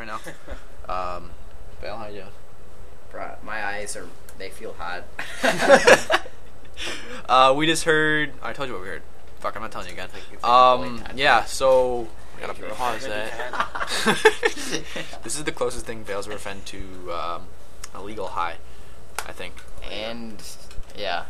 in 0.02 0.08
right 0.08 0.20
now. 0.88 1.14
um, 1.16 1.30
Bale, 1.80 1.96
how 1.96 2.06
you 2.08 2.20
doing? 2.20 2.32
Bruh, 3.12 3.42
my 3.42 3.64
eyes 3.64 3.96
are, 3.96 4.06
they 4.38 4.50
feel 4.50 4.74
hot. 4.78 5.04
Uh, 7.28 7.54
we 7.56 7.66
just 7.66 7.84
heard. 7.84 8.32
I 8.42 8.52
told 8.52 8.68
you 8.68 8.74
what 8.74 8.82
we 8.82 8.88
heard. 8.88 9.02
Fuck, 9.38 9.54
I'm 9.54 9.62
not 9.62 9.70
telling 9.70 9.86
you 9.86 9.92
again. 9.92 10.06
it's 10.06 10.14
like 10.14 10.38
a 10.38 10.42
bullet 10.42 11.08
Um, 11.10 11.16
yeah. 11.16 11.44
So 11.44 12.08
we 12.34 12.40
gotta 12.44 12.58
You're 12.58 12.70
a 12.70 12.74
pause 12.74 13.06
that. 13.06 14.26
this 15.22 15.36
is 15.36 15.44
the 15.44 15.52
closest 15.52 15.86
thing 15.86 16.02
Bale's 16.02 16.28
ever 16.28 16.38
been 16.38 16.62
to 16.62 17.12
um, 17.12 17.42
a 17.94 18.02
legal 18.02 18.26
high. 18.26 18.56
I 19.24 19.30
think. 19.30 19.54
and, 19.88 20.42
yeah. 20.98 21.26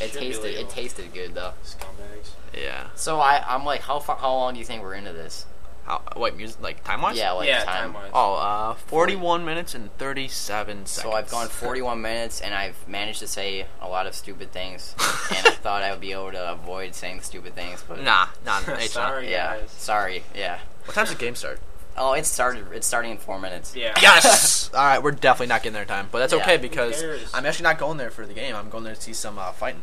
It 0.00 0.12
tasted 0.12 0.58
it 0.58 0.68
tasted 0.70 1.14
good 1.14 1.34
though. 1.34 1.52
Scumbags. 1.64 2.30
Yeah. 2.52 2.88
So 2.96 3.20
I, 3.20 3.44
I'm 3.46 3.64
like, 3.64 3.82
how 3.82 4.00
far, 4.00 4.16
how 4.16 4.34
long 4.34 4.54
do 4.54 4.58
you 4.58 4.66
think 4.66 4.82
we're 4.82 4.94
into 4.94 5.12
this? 5.12 5.46
How? 5.88 6.02
Wait, 6.16 6.36
music 6.36 6.60
like 6.60 6.84
time 6.84 7.00
wise? 7.00 7.16
Yeah, 7.16 7.32
like 7.32 7.48
yeah, 7.48 7.64
time. 7.64 7.94
time-wise. 7.94 8.10
Oh, 8.12 8.34
uh, 8.34 8.74
41 8.74 9.42
minutes 9.46 9.74
and 9.74 9.90
37 9.96 10.84
seconds. 10.84 10.90
So 10.90 11.12
I've 11.12 11.30
gone 11.30 11.48
41 11.48 12.02
minutes 12.02 12.42
and 12.42 12.54
I've 12.54 12.76
managed 12.86 13.20
to 13.20 13.26
say 13.26 13.66
a 13.80 13.88
lot 13.88 14.06
of 14.06 14.14
stupid 14.14 14.52
things, 14.52 14.94
and 15.34 15.46
I 15.46 15.50
thought 15.52 15.82
I 15.82 15.90
would 15.90 16.00
be 16.00 16.12
able 16.12 16.30
to 16.32 16.52
avoid 16.52 16.94
saying 16.94 17.22
stupid 17.22 17.54
things, 17.54 17.82
but 17.88 18.02
Nah, 18.02 18.26
nah, 18.44 18.58
it's 18.68 18.94
not. 18.94 19.08
Sorry, 19.12 19.30
yeah, 19.30 19.56
guys. 19.60 19.70
sorry, 19.70 20.24
yeah. 20.34 20.58
What 20.84 20.94
time's 20.94 21.08
the 21.08 21.14
game 21.16 21.34
start? 21.34 21.58
Oh, 21.96 22.12
it 22.12 22.26
started. 22.26 22.66
It's 22.72 22.86
starting 22.86 23.12
in 23.12 23.16
four 23.16 23.40
minutes. 23.40 23.74
Yeah. 23.74 23.94
Yes. 24.00 24.70
All 24.74 24.84
right, 24.84 25.02
we're 25.02 25.10
definitely 25.12 25.46
not 25.48 25.62
getting 25.62 25.72
there 25.72 25.82
in 25.82 25.88
time, 25.88 26.08
but 26.12 26.18
that's 26.18 26.34
Yeah. 26.34 26.40
okay 26.42 26.58
because? 26.58 27.02
I'm 27.32 27.44
actually 27.46 27.64
not 27.64 27.78
going 27.78 27.96
there 27.96 28.10
for 28.10 28.26
the 28.26 28.34
game. 28.34 28.54
I'm 28.54 28.68
going 28.68 28.84
there 28.84 28.94
to 28.94 29.00
see 29.00 29.14
some 29.14 29.38
uh, 29.38 29.52
fighting. 29.52 29.80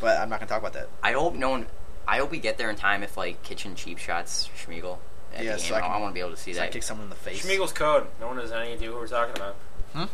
But 0.00 0.18
I'm 0.18 0.28
not 0.30 0.40
gonna 0.40 0.48
talk 0.48 0.60
about 0.60 0.72
that. 0.72 0.88
I 1.02 1.12
hope 1.12 1.34
no 1.34 1.50
one. 1.50 1.66
I 2.06 2.18
hope 2.18 2.30
we 2.30 2.38
get 2.38 2.58
there 2.58 2.70
in 2.70 2.76
time 2.76 3.02
if 3.02 3.16
like 3.16 3.42
kitchen 3.42 3.74
cheap 3.76 3.98
shots 3.98 4.48
Schmiegel. 4.64 4.98
At 5.34 5.44
Yeah, 5.44 5.52
the 5.54 5.58
so 5.58 5.74
game. 5.74 5.82
I 5.84 5.86
I, 5.88 5.98
want 6.00 6.10
to 6.12 6.14
be 6.14 6.20
able 6.20 6.30
to 6.30 6.36
see 6.36 6.52
So 6.54 6.60
I 6.60 6.64
that. 6.66 6.72
kick 6.72 6.82
someone 6.82 7.04
in 7.04 7.10
the 7.10 7.16
face. 7.16 7.44
Schmiegel's 7.44 7.72
code. 7.72 8.06
No 8.20 8.28
one 8.28 8.36
has 8.38 8.52
any 8.52 8.72
idea 8.72 8.90
what 8.90 9.00
we're 9.00 9.08
talking 9.08 9.34
about. 9.36 9.56
Hmm? 9.92 10.04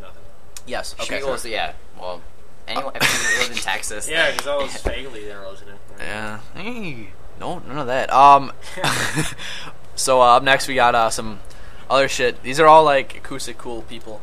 Nothing. 0.00 0.22
Yes. 0.66 0.94
Okay. 0.94 1.18
Schmiegel's 1.20 1.44
yeah. 1.44 1.72
Well, 1.98 2.22
anyone 2.68 2.92
if 2.96 3.02
you 3.02 3.42
live 3.42 3.50
in 3.50 3.56
Texas. 3.62 4.08
Yeah, 4.08 4.26
then- 4.26 4.32
because 4.36 4.46
all 4.46 4.60
those 4.60 4.76
vaguely 4.82 5.24
they're 5.24 5.46
listening. 5.48 5.74
Yeah. 5.98 6.40
Hey, 6.54 7.08
no, 7.38 7.58
none 7.60 7.78
of 7.78 7.86
that. 7.88 8.12
Um. 8.12 8.52
so 9.94 10.20
uh, 10.22 10.36
up 10.36 10.42
next 10.42 10.68
we 10.68 10.74
got 10.74 10.94
uh, 10.94 11.10
some 11.10 11.40
other 11.88 12.08
shit. 12.08 12.42
These 12.42 12.60
are 12.60 12.66
all 12.66 12.84
like 12.84 13.16
acoustic 13.16 13.58
cool 13.58 13.82
people. 13.82 14.20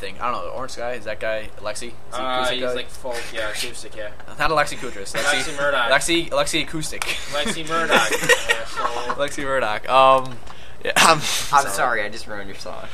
I 0.00 0.02
think 0.02 0.22
I 0.22 0.30
don't 0.32 0.42
know. 0.46 0.50
Orange 0.52 0.76
guy 0.76 0.92
is 0.92 1.04
that 1.04 1.20
guy 1.20 1.50
Alexi? 1.58 1.74
Is 1.74 1.80
he 1.82 1.92
Uh, 2.14 2.36
acoustic 2.36 2.54
he's 2.58 2.64
guy? 2.64 2.72
like 2.72 2.88
folk, 2.88 3.16
yeah, 3.34 3.50
acoustic, 3.50 3.94
yeah. 3.94 4.10
not 4.38 4.50
Alexi 4.50 4.78
Kutris. 4.78 5.14
Alexi 5.14 5.54
Murdoch. 5.58 5.90
Alexi 5.90 6.30
Alexi 6.30 6.62
acoustic. 6.62 7.02
Lexi 7.02 7.68
Murdoch. 7.68 8.10
asshole. 8.50 9.14
Alexi 9.14 9.44
Murdoch. 9.44 9.86
Um. 9.90 10.38
Yeah. 10.82 10.92
I'm, 10.96 11.18
I'm 11.52 11.68
sorry, 11.68 12.02
I 12.02 12.08
just 12.08 12.26
ruined 12.26 12.48
your 12.48 12.56
song. 12.56 12.86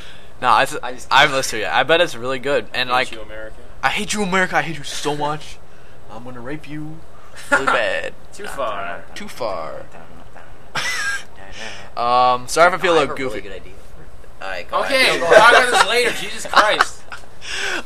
No, 0.42 0.48
I, 0.48 0.66
I 0.82 0.92
just- 0.94 1.06
I 1.12 1.20
haven't 1.20 1.36
listened 1.36 1.60
to 1.62 1.66
it. 1.68 1.72
I 1.72 1.84
bet 1.84 2.00
it's 2.00 2.16
really 2.16 2.40
good. 2.40 2.66
And 2.74 2.90
like, 2.90 3.06
Hate 3.08 3.16
you, 3.18 3.22
America. 3.22 3.56
I 3.84 3.90
hate 3.90 4.12
you, 4.12 4.22
America. 4.24 4.56
I 4.56 4.62
hate 4.62 4.76
you 4.76 4.82
so 4.82 5.16
much. 5.16 5.58
I'm 6.10 6.24
gonna 6.24 6.40
rape 6.40 6.68
you 6.68 6.98
really 7.52 7.66
bad. 7.80 8.14
Too 8.32 8.46
far. 8.48 9.04
Too 9.14 9.28
far. 9.28 9.86
Um, 11.96 12.48
sorry 12.48 12.68
if 12.68 12.74
I 12.74 12.78
feel 12.82 12.94
a 12.94 12.96
I 12.96 13.00
little 13.00 13.14
a 13.14 13.16
goofy. 13.18 13.36
Really 13.36 13.40
good 13.48 13.52
idea. 13.52 13.72
All 13.72 13.75
right, 14.40 14.66
Okay, 14.72 15.18
we'll 15.20 15.30
talk 15.30 15.50
about 15.52 15.70
this 15.70 15.88
later. 15.88 16.10
Jesus 16.12 16.46
Christ. 16.46 17.02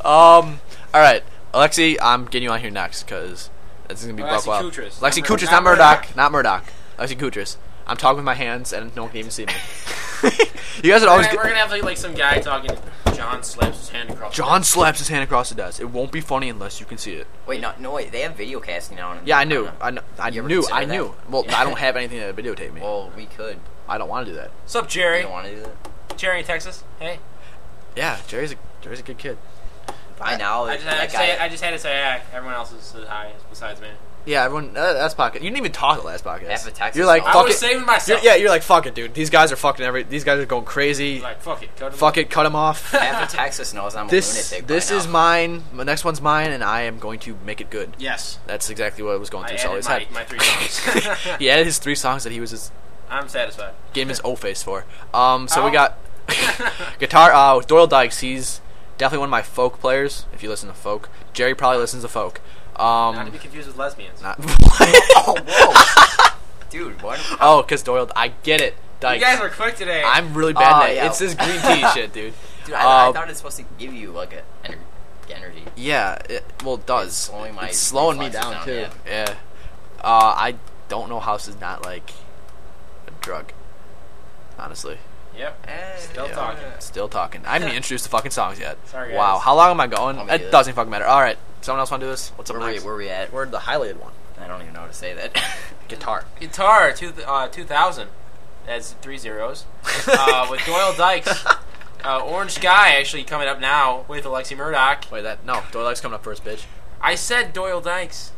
Um, 0.05 0.59
all 0.93 1.01
right, 1.01 1.23
Alexi, 1.53 1.97
I'm 2.01 2.25
getting 2.25 2.43
you 2.43 2.51
on 2.51 2.59
here 2.59 2.71
next 2.71 3.03
because 3.03 3.49
this 3.87 3.99
is 4.01 4.05
gonna 4.05 4.17
be 4.17 4.23
Alexi 4.23 4.45
buck 4.45 4.47
wild. 4.47 4.73
Kutris. 4.73 4.99
Lexi 4.99 5.19
Not 5.19 5.27
Kutris, 5.29 5.45
not 5.45 5.51
not 5.51 5.63
Murdoch, 5.63 6.01
Murdoch. 6.01 6.15
not 6.15 6.31
Murdoch. 6.31 6.63
Alexi 6.97 7.15
Kutris. 7.17 7.57
I'm 7.87 7.97
talking 7.97 8.17
with 8.17 8.25
my 8.25 8.35
hands 8.35 8.73
and 8.73 8.95
no 8.95 9.03
one 9.03 9.11
can 9.11 9.19
even 9.19 9.31
see 9.31 9.45
me. 9.45 9.53
you 10.83 10.91
guys 10.91 11.01
would 11.01 11.09
always 11.09 11.27
We're 11.27 11.43
gonna 11.43 11.55
have 11.55 11.71
like, 11.71 11.83
like 11.83 11.97
some 11.97 12.13
guy 12.13 12.39
talking. 12.39 12.71
John 13.15 13.43
slaps 13.43 13.79
his 13.79 13.89
hand 13.89 14.09
across. 14.09 14.33
John 14.35 14.63
slaps 14.63 14.99
his 14.99 15.07
hand 15.09 15.23
across 15.23 15.49
the 15.49 15.55
desk. 15.55 15.79
It 15.81 15.85
won't 15.89 16.11
be 16.11 16.21
funny 16.21 16.49
unless 16.49 16.79
you 16.79 16.85
can 16.85 16.97
see 16.97 17.13
it. 17.13 17.27
Wait, 17.45 17.59
no, 17.61 17.73
no, 17.79 17.91
wait. 17.91 18.11
They 18.11 18.21
have 18.21 18.35
video 18.35 18.59
casting 18.59 18.97
now. 18.97 19.19
Yeah, 19.25 19.37
I 19.37 19.43
knew. 19.43 19.67
I, 19.81 19.91
kn- 19.91 20.03
I 20.17 20.29
You 20.29 20.39
ever 20.41 20.47
knew. 20.47 20.63
I 20.71 20.85
that? 20.85 20.91
knew. 20.93 21.13
Well, 21.29 21.45
I 21.49 21.63
don't 21.63 21.77
have 21.85 21.95
anything 21.97 22.19
to 22.19 22.33
videotape 22.33 22.73
me. 22.73 22.81
Well, 22.81 23.11
we 23.15 23.25
could. 23.27 23.59
I 23.87 23.97
don't 23.97 24.09
want 24.09 24.25
to 24.25 24.31
do 24.31 24.37
that. 24.37 24.49
What's 24.61 24.75
up, 24.75 24.85
You 24.85 24.89
Jerry? 24.89 25.21
don't 25.23 25.31
want 25.31 25.47
to 25.47 25.55
do 25.55 25.61
that. 25.61 25.75
Jerry 26.21 26.41
in 26.41 26.45
Texas. 26.45 26.83
Hey. 26.99 27.17
Yeah, 27.95 28.19
Jerry's 28.27 28.51
a 28.51 28.55
Jerry's 28.81 28.99
a 28.99 29.03
good 29.03 29.17
kid. 29.17 29.39
By 30.19 30.37
now, 30.37 30.65
I 30.65 30.75
just, 30.75 30.87
had 30.87 30.99
that 30.99 31.09
to 31.09 31.17
say, 31.17 31.37
I 31.39 31.49
just 31.49 31.63
had 31.63 31.71
to 31.71 31.79
say 31.79 31.99
hi. 31.99 32.21
Everyone 32.31 32.53
else 32.53 32.71
is 32.71 32.83
said 32.83 33.07
hi 33.07 33.31
besides 33.49 33.81
me. 33.81 33.87
Yeah, 34.27 34.43
everyone. 34.43 34.77
Uh, 34.77 34.93
that's 34.93 35.15
podcast. 35.15 35.35
You 35.35 35.49
didn't 35.49 35.57
even 35.57 35.71
talk 35.71 35.99
the 35.99 36.05
last 36.05 36.23
podcast. 36.23 36.47
Half 36.47 36.67
of 36.67 36.73
Texas 36.75 36.95
You're 36.95 37.07
like, 37.07 37.25
knows. 37.25 37.35
I 37.35 37.41
was 37.41 37.55
it. 37.55 37.57
saving 37.57 37.77
You're, 37.77 37.85
myself. 37.87 38.23
yeah, 38.23 38.35
you're 38.35 38.49
like, 38.49 38.61
fuck 38.61 38.85
it, 38.85 38.93
dude. 38.93 39.15
These 39.15 39.31
guys 39.31 39.51
are 39.51 39.55
fucking 39.55 39.83
every. 39.83 40.03
These 40.03 40.23
guys 40.23 40.39
are 40.39 40.45
going 40.45 40.63
crazy. 40.63 41.19
Like 41.19 41.41
fuck 41.41 41.63
it. 41.63 41.75
Cut 41.75 41.91
him 41.91 41.97
fuck 41.97 42.17
it, 42.17 42.29
cut 42.29 42.43
them 42.43 42.55
off. 42.55 42.91
half 42.91 43.23
of 43.23 43.29
Texas 43.35 43.73
knows 43.73 43.95
I'm 43.95 44.05
a 44.05 44.11
this 44.11 44.51
lunatic. 44.51 44.67
by 44.67 44.75
this 44.75 44.91
now. 44.91 44.97
is 44.97 45.07
mine. 45.07 45.63
The 45.73 45.85
next 45.85 46.05
one's 46.05 46.21
mine, 46.21 46.51
and 46.51 46.63
I 46.63 46.81
am 46.81 46.99
going 46.99 47.17
to 47.21 47.35
make 47.43 47.61
it 47.61 47.71
good. 47.71 47.95
Yes. 47.97 48.37
That's 48.45 48.69
exactly 48.69 49.03
what 49.03 49.15
I 49.15 49.17
was 49.17 49.31
going 49.31 49.45
I 49.45 49.47
through 49.47 49.71
added 49.71 49.83
Sully's 49.83 49.87
my, 49.87 49.99
head. 50.01 50.11
my 50.11 50.23
three 50.23 50.39
songs. 50.39 51.17
he 51.39 51.49
added 51.49 51.65
his 51.65 51.79
three 51.79 51.95
songs 51.95 52.25
that 52.25 52.31
he 52.31 52.39
was 52.39 52.51
just 52.51 52.71
I'm 53.09 53.27
satisfied. 53.27 53.73
gave 53.93 54.03
him 54.03 54.09
his 54.09 54.21
O 54.23 54.35
face 54.35 54.61
for. 54.61 54.85
Um, 55.15 55.47
so 55.47 55.65
we 55.65 55.71
got 55.71 55.97
guitar. 56.99 57.31
Uh, 57.33 57.59
Doyle 57.61 57.87
Dykes. 57.87 58.19
He's 58.19 58.61
definitely 58.97 59.19
one 59.19 59.29
of 59.29 59.31
my 59.31 59.41
folk 59.41 59.79
players. 59.79 60.25
If 60.33 60.43
you 60.43 60.49
listen 60.49 60.69
to 60.69 60.75
folk, 60.75 61.09
Jerry 61.33 61.55
probably 61.55 61.79
listens 61.79 62.03
to 62.03 62.09
folk. 62.09 62.39
Um, 62.75 63.15
Not 63.15 63.25
to 63.25 63.31
be 63.31 63.37
confused 63.37 63.67
with 63.67 63.77
lesbians. 63.77 64.21
not- 64.21 64.37
Oh, 65.23 65.35
whoa. 65.45 66.35
Dude, 66.69 67.01
what? 67.01 67.19
oh, 67.41 67.61
because 67.61 67.83
Doyle. 67.83 68.09
I 68.15 68.29
get 68.43 68.61
it. 68.61 68.75
you 69.03 69.19
guys 69.19 69.39
are 69.39 69.49
quick 69.49 69.75
today. 69.75 70.03
I'm 70.05 70.33
really 70.33 70.53
bad 70.53 70.79
Oh, 70.79 70.83
at 70.83 70.89
it. 70.91 70.95
yeah. 70.95 71.07
It's 71.07 71.19
this 71.19 71.33
green 71.35 71.59
tea 71.61 71.85
shit, 71.93 72.13
dude. 72.13 72.33
Dude, 72.65 72.75
I, 72.75 73.07
Uh, 73.07 73.09
I 73.09 73.13
thought 73.13 73.29
it's 73.29 73.39
supposed 73.39 73.57
to 73.57 73.65
give 73.77 73.93
you 73.93 74.11
like 74.11 74.33
a 74.33 74.43
ener- 74.67 74.77
energy. 75.29 75.63
Yeah, 75.75 76.17
it, 76.29 76.45
well, 76.63 76.75
it 76.75 76.85
does. 76.85 77.07
It's 77.09 77.17
slowing 77.17 77.55
my 77.55 77.67
it's 77.67 77.77
slowing 77.77 78.17
me 78.19 78.29
down, 78.29 78.53
down, 78.53 78.65
too. 78.65 78.85
Yeah. 79.05 79.35
Uh, 80.01 80.33
I 80.37 80.55
don't 80.87 81.09
know 81.09 81.19
how 81.19 81.35
this 81.37 81.47
is 81.47 81.59
not 81.59 81.83
like 81.83 82.11
a 83.07 83.11
drug. 83.21 83.51
Honestly, 84.57 84.97
Yep. 85.37 85.67
Still 85.97 86.27
Yeah. 86.27 86.33
talking. 86.35 86.63
still 86.79 87.07
talking. 87.09 87.41
I 87.45 87.53
haven't 87.53 87.69
even 87.69 87.77
introduced 87.77 88.03
the 88.03 88.09
fucking 88.09 88.31
songs 88.31 88.59
yet. 88.59 88.77
Sorry, 88.87 89.13
Wow, 89.15 89.39
how 89.39 89.55
long 89.55 89.71
am 89.71 89.79
I 89.79 89.87
going? 89.87 90.19
I'll 90.19 90.29
It 90.29 90.37
good. 90.39 90.51
doesn't 90.51 90.73
fucking 90.73 90.89
matter. 90.91 91.05
All 91.05 91.21
right, 91.21 91.37
someone 91.61 91.79
else 91.79 91.89
want 91.91 92.01
to 92.01 92.07
do 92.07 92.11
this? 92.11 92.29
What's 92.35 92.49
up 92.49 92.57
Where 92.57 92.65
we, 92.67 92.73
next? 92.73 92.85
where 92.85 92.95
we 92.95 93.09
at? 93.09 93.31
We're 93.31 93.45
the 93.45 93.59
highlighted 93.59 93.97
one. 93.97 94.11
I 94.39 94.47
don't 94.47 94.61
even 94.61 94.73
know 94.73 94.81
how 94.81 94.87
to 94.87 94.93
say 94.93 95.13
that. 95.13 95.39
Guitar. 95.87 96.25
Guitar 96.39 96.91
two 96.93 97.13
uh, 97.27 97.47
2000. 97.47 98.07
That's 98.65 98.93
three 99.01 99.17
zeros. 99.17 99.65
Uh, 100.07 100.47
with 100.49 100.63
Doyle 100.65 100.93
Dykes. 100.95 101.45
Uh, 102.03 102.19
Orange 102.25 102.59
Guy 102.59 102.95
actually 102.95 103.23
coming 103.23 103.47
up 103.47 103.59
now 103.59 104.05
with 104.07 104.25
Alexi 104.25 104.57
Murdoch. 104.57 105.05
Wait, 105.11 105.21
that 105.21 105.45
no. 105.45 105.61
Doyle's 105.71 106.01
coming 106.01 106.15
up 106.15 106.23
first, 106.23 106.43
bitch. 106.43 106.63
I 106.99 107.13
said 107.15 107.53
Doyle 107.53 107.81
Dykes. 107.81 108.31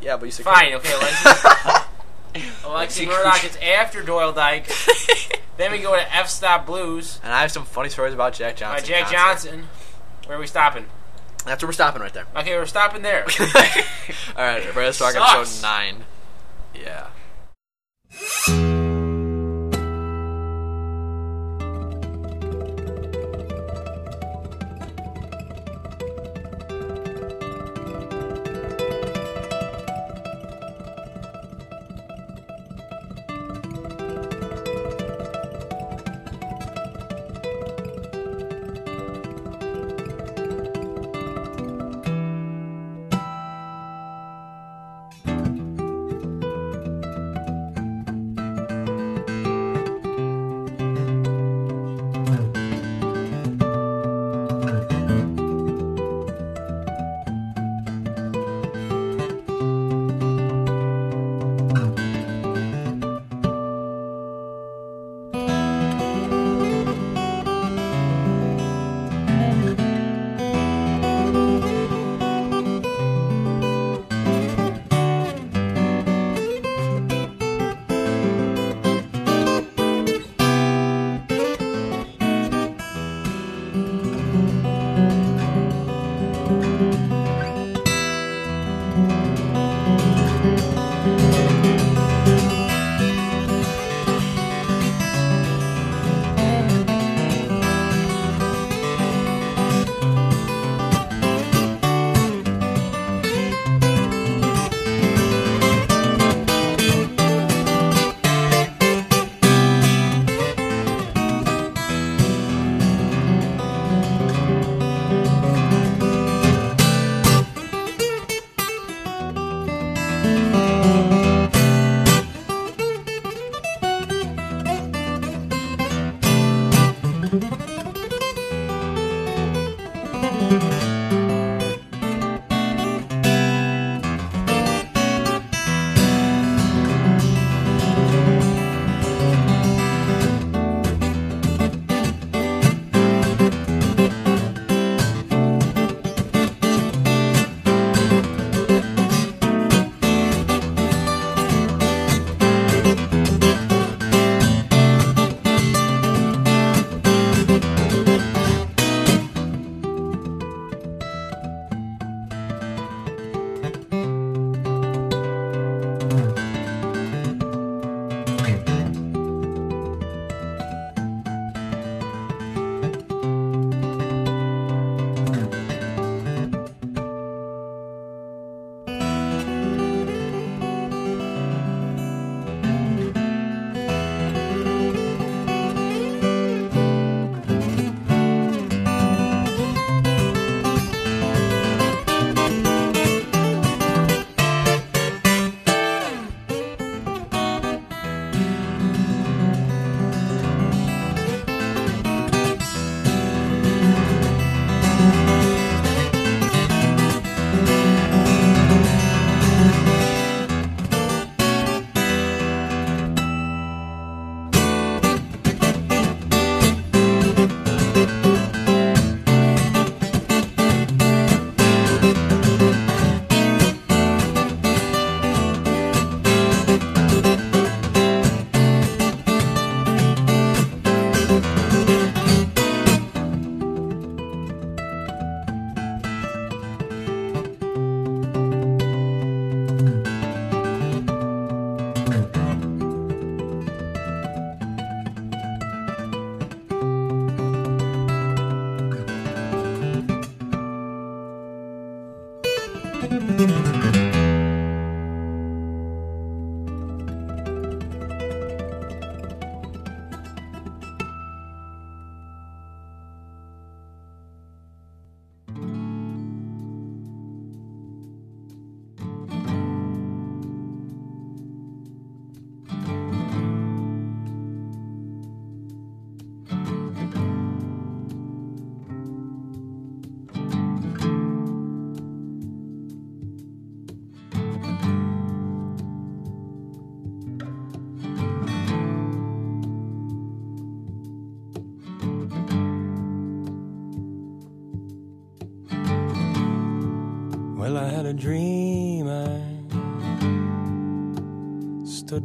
Yeah, 0.00 0.16
but 0.16 0.26
you 0.26 0.30
said 0.32 0.44
Fine, 0.44 0.72
okay, 0.74 0.88
Alexi. 0.90 1.84
Alexi 2.62 3.04
Alexi 3.04 3.06
Murdoch 3.06 3.44
is 3.44 3.56
after 3.56 4.02
Doyle 4.02 4.32
Dyke. 4.32 4.70
then 5.56 5.72
we 5.72 5.78
go 5.78 5.94
to 5.94 6.14
F 6.14 6.28
Stop 6.28 6.66
Blues 6.66 7.20
And 7.22 7.32
I 7.32 7.40
have 7.40 7.52
some 7.52 7.64
funny 7.64 7.88
stories 7.88 8.14
about 8.14 8.32
Jack 8.34 8.54
by 8.56 8.80
Johnson. 8.80 8.86
Jack 8.88 9.02
concert. 9.04 9.16
Johnson. 9.50 9.68
Where 10.26 10.36
are 10.36 10.40
we 10.40 10.46
stopping? 10.46 10.86
That's 11.44 11.62
where 11.62 11.68
we're 11.68 11.74
stopping 11.74 12.02
right 12.02 12.12
there. 12.12 12.26
Okay, 12.36 12.56
we're 12.56 12.66
stopping 12.66 13.02
there. 13.02 13.22
All 14.36 14.44
right, 14.44 14.72
Brothers 14.72 14.98
Talk 14.98 15.12
Sucks. 15.12 15.62
episode 15.62 15.62
nine. 15.62 16.04
Yeah. 16.74 17.06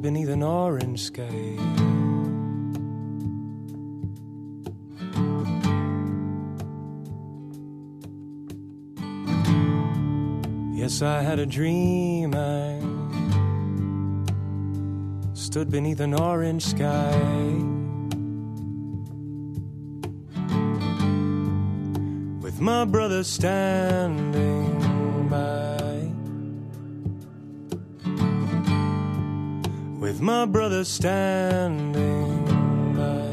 Beneath 0.02 0.30
an 0.30 0.42
orange 0.42 1.04
sky. 1.04 1.58
Yes, 10.74 11.04
I 11.04 11.22
had 11.22 11.38
a 11.38 11.46
dream. 11.46 12.34
I 12.34 12.80
stood 15.34 15.70
beneath 15.70 16.00
an 16.00 16.16
orange 16.16 16.66
sky. 16.66 17.12
With 22.42 22.60
my 22.60 22.86
brother 22.86 23.24
standing 23.24 25.28
by. 25.30 25.91
With 30.12 30.20
my 30.20 30.46
brother 30.46 30.84
standing 30.84 32.44
by. 32.98 33.30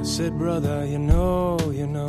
I 0.00 0.02
said, 0.02 0.38
brother, 0.38 0.86
you 0.86 0.98
know, 0.98 1.58
you 1.72 1.86
know, 1.86 2.08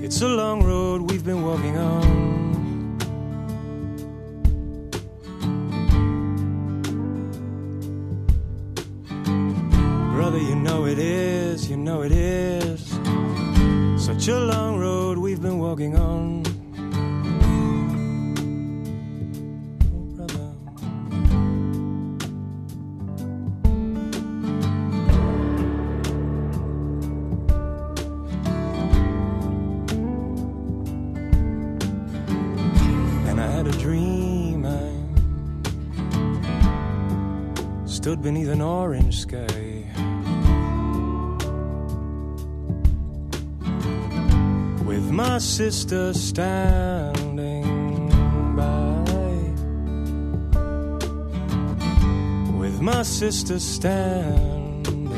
it's 0.00 0.22
a 0.22 0.28
long 0.28 0.62
road 0.62 1.10
we've 1.10 1.24
been 1.24 1.42
walking 1.42 1.76
on. 1.76 2.20
Brother, 10.14 10.38
you 10.38 10.54
know 10.54 10.86
it 10.86 11.00
is, 11.00 11.68
you 11.68 11.76
know 11.76 12.02
it 12.02 12.12
is. 12.12 12.59
Such 14.10 14.26
a 14.26 14.40
long 14.40 14.76
road 14.80 15.18
we've 15.18 15.40
been 15.40 15.60
walking 15.60 15.96
on. 15.96 16.42
Brother. 20.16 20.50
And 33.28 33.40
I 33.40 33.46
had 33.46 33.68
a 33.68 33.72
dream. 33.78 34.66
I 34.66 34.90
stood 37.86 38.20
beneath 38.22 38.48
an 38.48 38.60
orange 38.60 39.20
sky. 39.20 39.69
My 45.20 45.36
sister 45.36 46.14
standing 46.14 47.62
by. 48.56 49.04
With 52.58 52.80
my 52.80 53.02
sister 53.02 53.58
standing. 53.58 55.12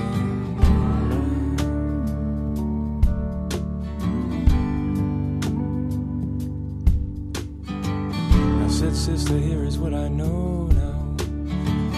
I 8.65 8.69
said, 8.69 8.97
Sister, 8.97 9.39
here 9.39 9.65
is 9.65 9.79
what 9.79 9.95
I 9.95 10.09
know 10.09 10.67
now. 10.83 10.99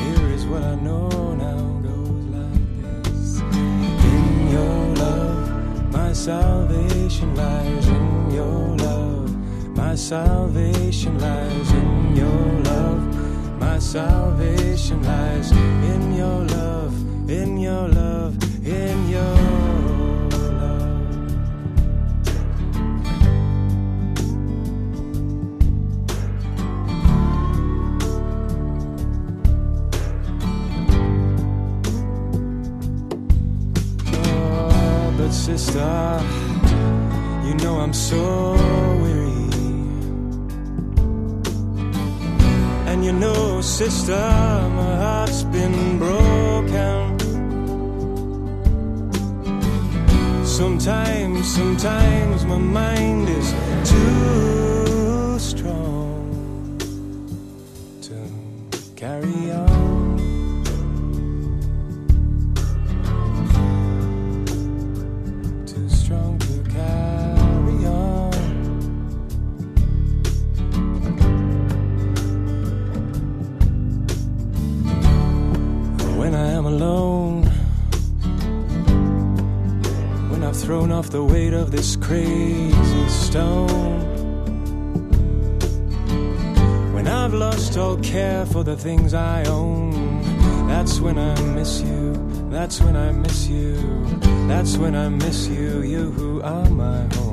Here 0.05 0.29
is 0.37 0.45
what 0.45 0.63
I 0.63 0.75
know 0.75 1.14
salvation 7.15 7.37
lies. 7.37 7.89
In 7.89 8.31
your 8.31 8.77
love, 8.77 9.77
my 9.77 9.95
salvation 9.95 11.19
lies. 11.19 11.73
In 11.73 12.17
your 12.17 12.63
love, 12.65 13.61
my 13.61 13.79
salvation 13.79 15.03
lies. 15.03 15.53
In 15.53 16.15
your 16.15 16.41
love, 16.57 17.31
in 17.31 17.59
your 17.59 17.89
love, 17.89 18.37
in 18.67 19.04
Sometimes, 51.05 51.55
sometimes 51.55 52.45
my 52.47 52.57
mind 52.57 53.29
is 53.29 53.53
too 53.91 55.39
strong 55.39 56.79
to 58.01 58.15
carry 58.97 59.53
on. 59.53 59.74
The 81.15 81.23
weight 81.23 81.55
of 81.55 81.71
this 81.71 81.95
crazy 81.95 83.09
stone, 83.09 84.01
when 86.93 87.07
I've 87.07 87.33
lost 87.33 87.79
all 87.79 87.97
care 87.99 88.45
for 88.47 88.65
the 88.65 88.77
things 88.77 89.15
I 89.15 89.45
own, 89.45 89.93
that's 90.67 90.99
when 90.99 91.17
I 91.17 91.41
miss 91.55 91.81
you. 91.83 92.15
That's 92.51 92.81
when 92.81 92.97
I 92.97 93.13
miss 93.13 93.47
you. 93.47 93.77
That's 94.49 94.77
when 94.77 94.97
I 94.97 95.09
miss 95.09 95.47
you. 95.47 95.83
You 95.83 96.11
who 96.11 96.43
are 96.43 96.69
my 96.69 97.07
home. 97.15 97.24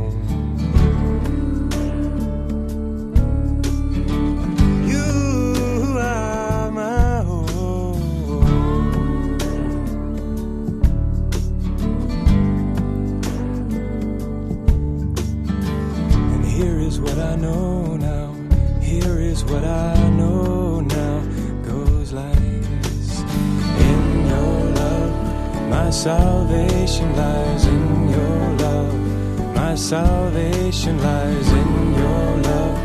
Salvation 29.92 30.98
lies 31.04 31.50
in 31.52 31.94
your 31.96 32.38
love. 32.48 32.78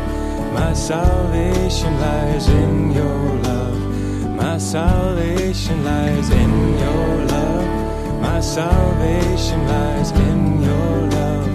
My 0.53 0.73
salvation 0.73 1.97
lies 2.01 2.49
in 2.49 2.91
your 2.91 3.23
love. 3.47 4.35
My 4.35 4.57
salvation 4.57 5.85
lies 5.85 6.29
in 6.29 6.53
your 6.83 7.11
love. 7.31 8.21
My 8.21 8.41
salvation 8.41 9.65
lies 9.69 10.11
in 10.11 10.61
your 10.61 10.95
love. 11.15 11.47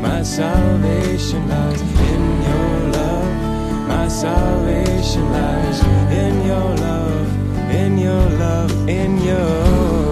My 0.00 0.22
salvation 0.22 1.48
lies 1.48 1.82
in 2.10 2.24
your 2.48 2.74
love. 2.96 3.86
My 3.86 4.08
salvation 4.08 5.24
lies 5.32 5.80
in 6.22 6.34
your 6.46 6.70
love. 6.86 7.28
In 7.70 7.98
your 7.98 8.24
love. 8.38 8.88
In 8.88 9.18
your 9.18 10.03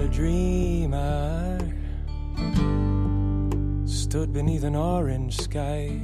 a 0.00 0.08
dream. 0.08 0.94
I 0.94 1.58
stood 3.86 4.32
beneath 4.32 4.64
an 4.64 4.74
orange 4.76 5.36
sky. 5.36 6.00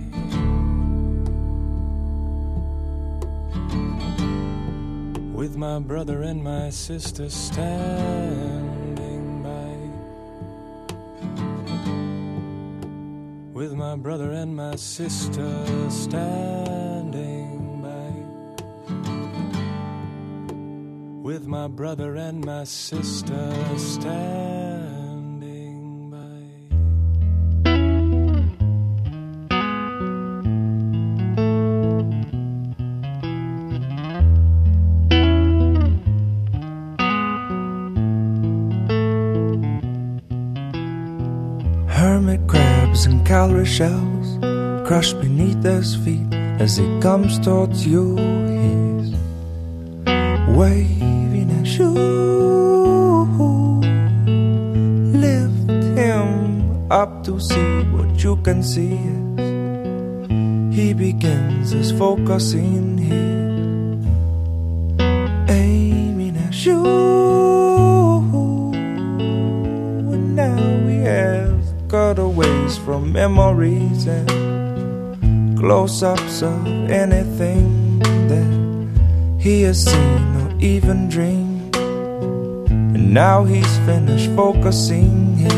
With 5.33 5.57
my 5.57 5.79
brother 5.79 6.23
and 6.23 6.43
my 6.43 6.71
sister 6.71 7.29
standing 7.29 9.43
by. 9.43 9.77
With 13.53 13.75
my 13.75 13.97
brother 13.97 14.33
and 14.33 14.57
my 14.57 14.77
sister 14.77 15.91
standing 15.91 16.94
with 21.25 21.47
my 21.47 21.67
brother 21.67 22.17
and 22.17 22.45
my 22.45 22.65
sister 22.65 23.51
standing 23.79 24.21
by. 26.11 26.19
Hermit 41.91 42.47
crabs 42.47 43.07
and 43.07 43.27
cowrie 43.27 43.65
shells 43.65 44.39
crushed 44.87 45.19
beneath 45.23 45.63
his 45.63 45.97
feet 45.97 46.35
as 46.61 46.77
he 46.77 47.01
comes 47.01 47.39
towards 47.39 47.87
you. 47.87 48.15
He's 48.47 49.15
at 50.07 51.04
you. 51.67 51.91
Lift 55.13 55.71
him 55.99 56.93
up 56.93 57.25
to 57.25 57.41
see 57.41 57.83
what 57.93 58.23
you 58.23 58.37
can 58.37 58.63
see 58.63 58.99
he 60.75 60.93
begins 60.93 61.71
his 61.71 61.93
focusing 61.93 62.99
here, 62.99 63.55
aiming 65.49 66.37
at 66.37 66.67
you. 66.67 66.85
And 70.13 70.35
now 70.35 70.57
he 70.89 70.97
has 70.97 71.73
cutaways 71.87 72.77
from 72.79 73.13
memories 73.13 74.07
and 74.09 75.57
close-ups 75.57 76.43
of 76.43 76.67
anything 76.91 78.01
that 78.01 79.39
he 79.41 79.63
has 79.63 79.85
seen 79.85 80.37
or 80.43 80.53
even 80.59 81.09
dreamed. 81.09 81.44
Now 83.15 83.45
he's 83.45 83.79
finished 83.87 84.35
focusing 84.35 85.37
his 85.37 85.55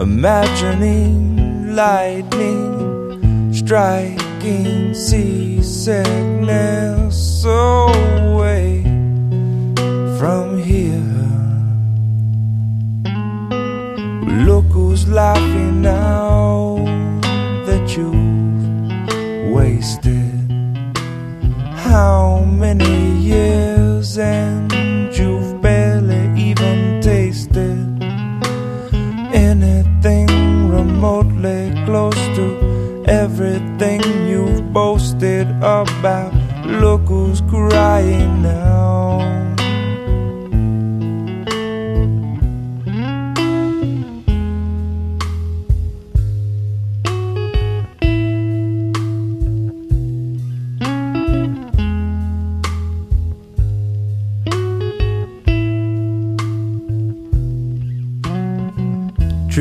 imagining 0.00 1.76
lightning 1.76 3.52
striking 3.52 4.94
seasickness 4.94 7.44
away 7.44 8.23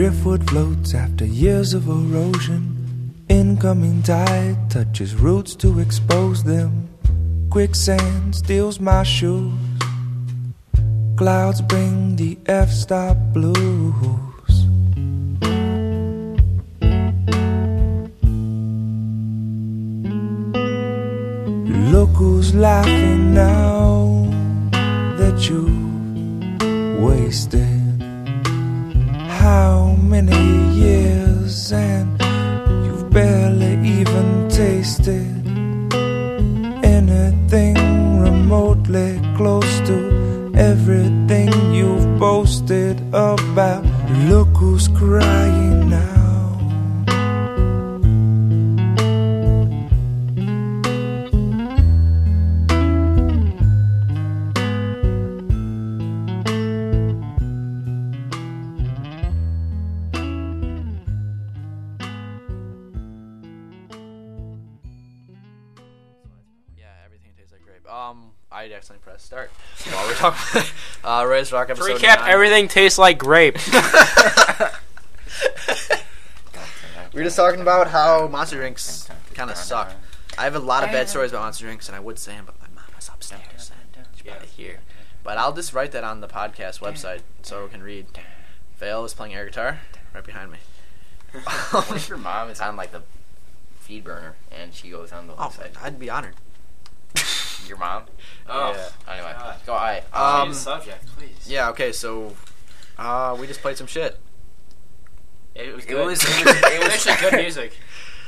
Driftwood 0.03 0.49
floats 0.49 0.93
after 0.93 1.23
years 1.23 1.73
of 1.73 1.87
erosion. 1.87 3.15
Incoming 3.29 4.03
tide 4.03 4.69
touches 4.69 5.15
roots 5.15 5.55
to 5.55 5.79
expose 5.79 6.43
them. 6.43 6.89
Quicksand 7.49 8.35
steals 8.35 8.81
my 8.81 9.03
shoes. 9.03 9.53
Clouds 11.15 11.61
bring 11.61 12.17
the 12.17 12.37
F 12.47 12.69
stop 12.69 13.15
blues. 13.31 13.53
Look 21.93 22.09
who's 22.09 22.53
laughing 22.53 23.33
now 23.33 24.27
that 25.15 25.47
you 25.47 25.63
wasted 26.99 27.82
many 30.21 30.69
years 30.75 31.71
and 31.71 32.21
you've 32.85 33.09
barely 33.09 33.73
even 33.99 34.47
tasted 34.47 35.32
Race 71.43 71.51
Rock 71.51 71.67
To 71.67 71.73
recap, 71.75 72.19
nine. 72.21 72.29
everything 72.29 72.67
tastes 72.69 72.97
like 72.97 73.17
grape. 73.17 73.57
We 77.13 77.19
were 77.19 77.25
just 77.25 77.35
talking 77.35 77.61
about 77.61 77.89
how 77.89 78.27
monster 78.27 78.55
drinks 78.55 79.07
kind 79.35 79.51
of 79.51 79.55
suck. 79.57 79.91
I 80.35 80.45
have 80.45 80.55
a 80.55 80.59
lot 80.59 80.83
of 80.83 80.89
bad 80.91 81.07
stories 81.09 81.29
about 81.31 81.43
monster 81.43 81.65
drinks, 81.65 81.87
and 81.87 81.95
I 81.95 81.99
would 81.99 82.17
say 82.17 82.31
them, 82.31 82.45
but 82.45 82.59
my 82.59 82.65
mom 82.73 82.85
is 82.97 83.07
upstairs. 83.07 83.69
and 83.95 84.07
She 84.15 84.23
probably 84.23 84.47
hear. 84.47 84.79
But 85.23 85.37
I'll 85.37 85.53
just 85.53 85.73
write 85.73 85.91
that 85.91 86.03
on 86.03 86.21
the 86.21 86.27
podcast 86.27 86.79
website 86.79 87.19
so 87.43 87.57
everyone 87.57 87.69
can 87.71 87.83
read. 87.83 88.07
Vail 88.79 89.05
is 89.05 89.13
playing 89.13 89.35
air 89.35 89.45
guitar 89.45 89.81
right 90.15 90.23
behind 90.23 90.51
me. 90.53 90.57
What 91.71 91.91
if 91.91 92.09
your 92.09 92.17
mom 92.17 92.49
is 92.49 92.59
on 92.59 92.75
like 92.75 92.91
the 92.91 93.03
feed 93.79 94.03
burner 94.03 94.33
and 94.51 94.73
she 94.73 94.89
goes 94.89 95.11
on 95.11 95.27
the 95.27 95.33
Oh. 95.37 95.53
I'd 95.83 95.99
be 95.99 96.09
honored. 96.09 96.33
Your 97.67 97.77
mom? 97.77 98.03
Oh, 98.47 98.71
Yeah. 98.73 99.13
Anyway, 99.13 99.33
God. 99.37 99.55
go. 99.65 99.73
I. 99.73 100.03
Um, 100.13 100.47
Change 100.49 100.55
subject, 100.57 101.05
please. 101.17 101.47
Yeah. 101.47 101.69
Okay. 101.69 101.91
So, 101.91 102.35
uh, 102.97 103.35
we 103.39 103.47
just 103.47 103.61
played 103.61 103.77
some 103.77 103.87
shit. 103.87 104.19
It 105.55 105.73
was 105.75 105.85
It 105.85 105.89
good. 105.89 106.05
was. 106.05 106.23
It 106.39 106.45
was. 106.45 106.55
It 106.55 106.79
was 106.83 107.07
actually 107.07 107.29
good 107.29 107.39
music. 107.41 107.77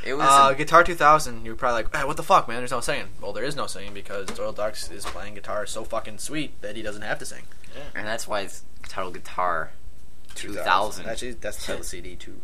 It 0.05 0.13
was. 0.13 0.27
Uh, 0.29 0.53
Guitar 0.53 0.83
2000. 0.83 1.45
You're 1.45 1.55
probably 1.55 1.83
like, 1.83 1.95
hey, 1.95 2.03
what 2.05 2.17
the 2.17 2.23
fuck, 2.23 2.47
man? 2.47 2.57
There's 2.57 2.71
no 2.71 2.79
singing. 2.81 3.07
Well, 3.19 3.33
there 3.33 3.43
is 3.43 3.55
no 3.55 3.65
singing 3.67 3.93
because 3.93 4.27
Doyle 4.27 4.51
Dykes 4.53 4.91
is 4.91 5.03
playing 5.05 5.33
guitar 5.33 5.65
so 5.65 5.83
fucking 5.83 6.19
sweet 6.19 6.61
that 6.61 6.75
he 6.75 6.81
doesn't 6.83 7.01
have 7.01 7.17
to 7.19 7.25
sing. 7.25 7.43
and 7.95 8.05
that's 8.07 8.27
why 8.27 8.41
it's 8.41 8.63
titled 8.87 9.15
Guitar 9.15 9.71
2000. 10.35 11.07
Actually, 11.07 11.31
that's 11.33 11.57
the 11.57 11.61
title 11.63 11.75
of 11.77 11.81
the 11.81 11.87
CD 11.87 12.15
too. 12.15 12.39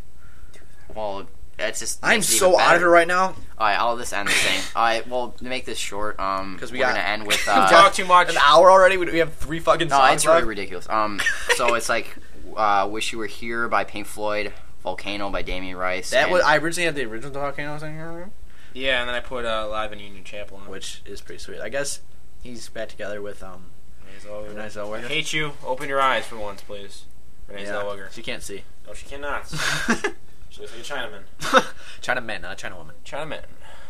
Well, 0.96 1.28
that's 1.62 1.80
just. 1.80 1.99
I'm 2.03 2.22
so 2.22 2.47
even 2.49 2.57
better. 2.59 2.76
honored 2.76 2.91
right 2.91 3.07
now. 3.07 3.36
Alright, 3.59 3.80
I'll 3.80 3.97
just 3.97 4.14
end 4.14 4.28
this 4.28 4.41
thing. 4.41 4.62
Alright, 4.76 5.07
well, 5.07 5.32
to 5.38 5.43
make 5.43 5.66
this 5.66 5.78
short, 5.78 6.20
um, 6.20 6.57
'Cause 6.59 6.72
we 6.72 6.80
we're 6.80 6.86
got- 6.86 6.95
gonna 6.95 7.07
end 7.07 7.26
with. 7.28 7.41
Uh, 7.47 7.70
Talk 7.70 7.93
too 7.93 8.05
much. 8.05 8.30
An 8.30 8.38
hour 8.38 8.70
already. 8.72 8.97
We 8.97 9.05
we 9.12 9.18
have 9.20 9.34
three 9.36 9.59
fucking 9.59 9.88
no, 9.88 9.97
songs 9.97 10.16
it's 10.16 10.26
really 10.26 10.38
left. 10.38 10.47
ridiculous. 10.47 10.89
Um, 10.89 11.20
so 11.55 11.74
it's 11.76 11.89
like 11.89 12.16
uh, 12.55 12.88
"Wish 12.91 13.12
You 13.14 13.20
Were 13.20 13.28
Here" 13.28 13.68
by 13.68 13.84
Pink 13.84 14.07
Floyd, 14.07 14.53
"Volcano" 14.84 15.30
by 15.30 15.41
Damien 15.41 15.78
Rice. 15.78 16.09
That 16.12 16.24
and- 16.24 16.32
was 16.32 16.41
I 16.43 16.57
originally 16.57 16.86
had 16.86 16.95
the 16.95 17.05
original 17.05 17.32
Volcano 17.34 17.78
thing 17.78 17.95
here, 17.95 18.30
Yeah, 18.74 18.99
and 19.01 19.07
then 19.09 19.16
I 19.16 19.20
put 19.20 19.45
uh, 19.45 19.68
live 19.70 19.91
in 19.93 19.99
Union 19.99 20.24
Chapel 20.24 20.57
on. 20.57 20.70
which 20.70 21.01
is 21.05 21.22
pretty 21.22 21.39
sweet. 21.39 21.59
I 21.62 21.70
guess 21.70 22.01
he's 22.41 22.68
back 22.70 22.89
together 22.89 23.22
with 23.22 23.43
um 23.43 23.66
Renee 24.03 24.20
Zellweger. 24.24 24.47
Renee 24.49 24.62
I 24.64 24.68
Zellweger. 24.68 25.07
hate 25.07 25.34
you. 25.34 25.53
Open 25.66 25.88
your 25.89 26.01
eyes 26.01 26.26
for 26.26 26.38
once, 26.38 26.62
please. 26.62 27.03
Renee 27.47 27.64
Yeah, 27.64 27.74
Zellweger. 27.74 28.12
She 28.12 28.22
can't 28.24 28.41
see. 28.43 28.64
No, 28.88 28.93
she 28.93 29.05
cannot. 29.05 29.43
she 30.52 30.62
looks 30.62 30.74
like 30.78 30.82
a 30.82 31.10
Chinaman. 31.10 31.66
China 32.02 32.22
man, 32.22 32.41
not 32.41 32.58
China 32.58 32.76
woman. 32.76 32.95
Chinaman. 33.06 33.43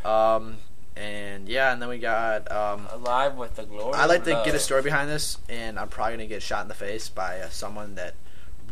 Um, 0.05 0.57
and 0.95 1.49
yeah, 1.49 1.73
and 1.73 1.81
then 1.81 1.89
we 1.89 1.97
got 1.97 2.51
um. 2.51 2.87
Alive 2.91 3.35
with 3.35 3.55
the 3.55 3.63
glory. 3.63 3.95
I 3.95 4.05
like 4.05 4.23
to 4.25 4.41
get 4.45 4.53
a 4.53 4.59
story 4.59 4.83
behind 4.83 5.09
this, 5.09 5.37
and 5.49 5.79
I'm 5.79 5.89
probably 5.89 6.13
gonna 6.13 6.27
get 6.27 6.43
shot 6.43 6.61
in 6.61 6.67
the 6.67 6.75
face 6.75 7.09
by 7.09 7.39
uh, 7.39 7.49
someone 7.49 7.95
that 7.95 8.13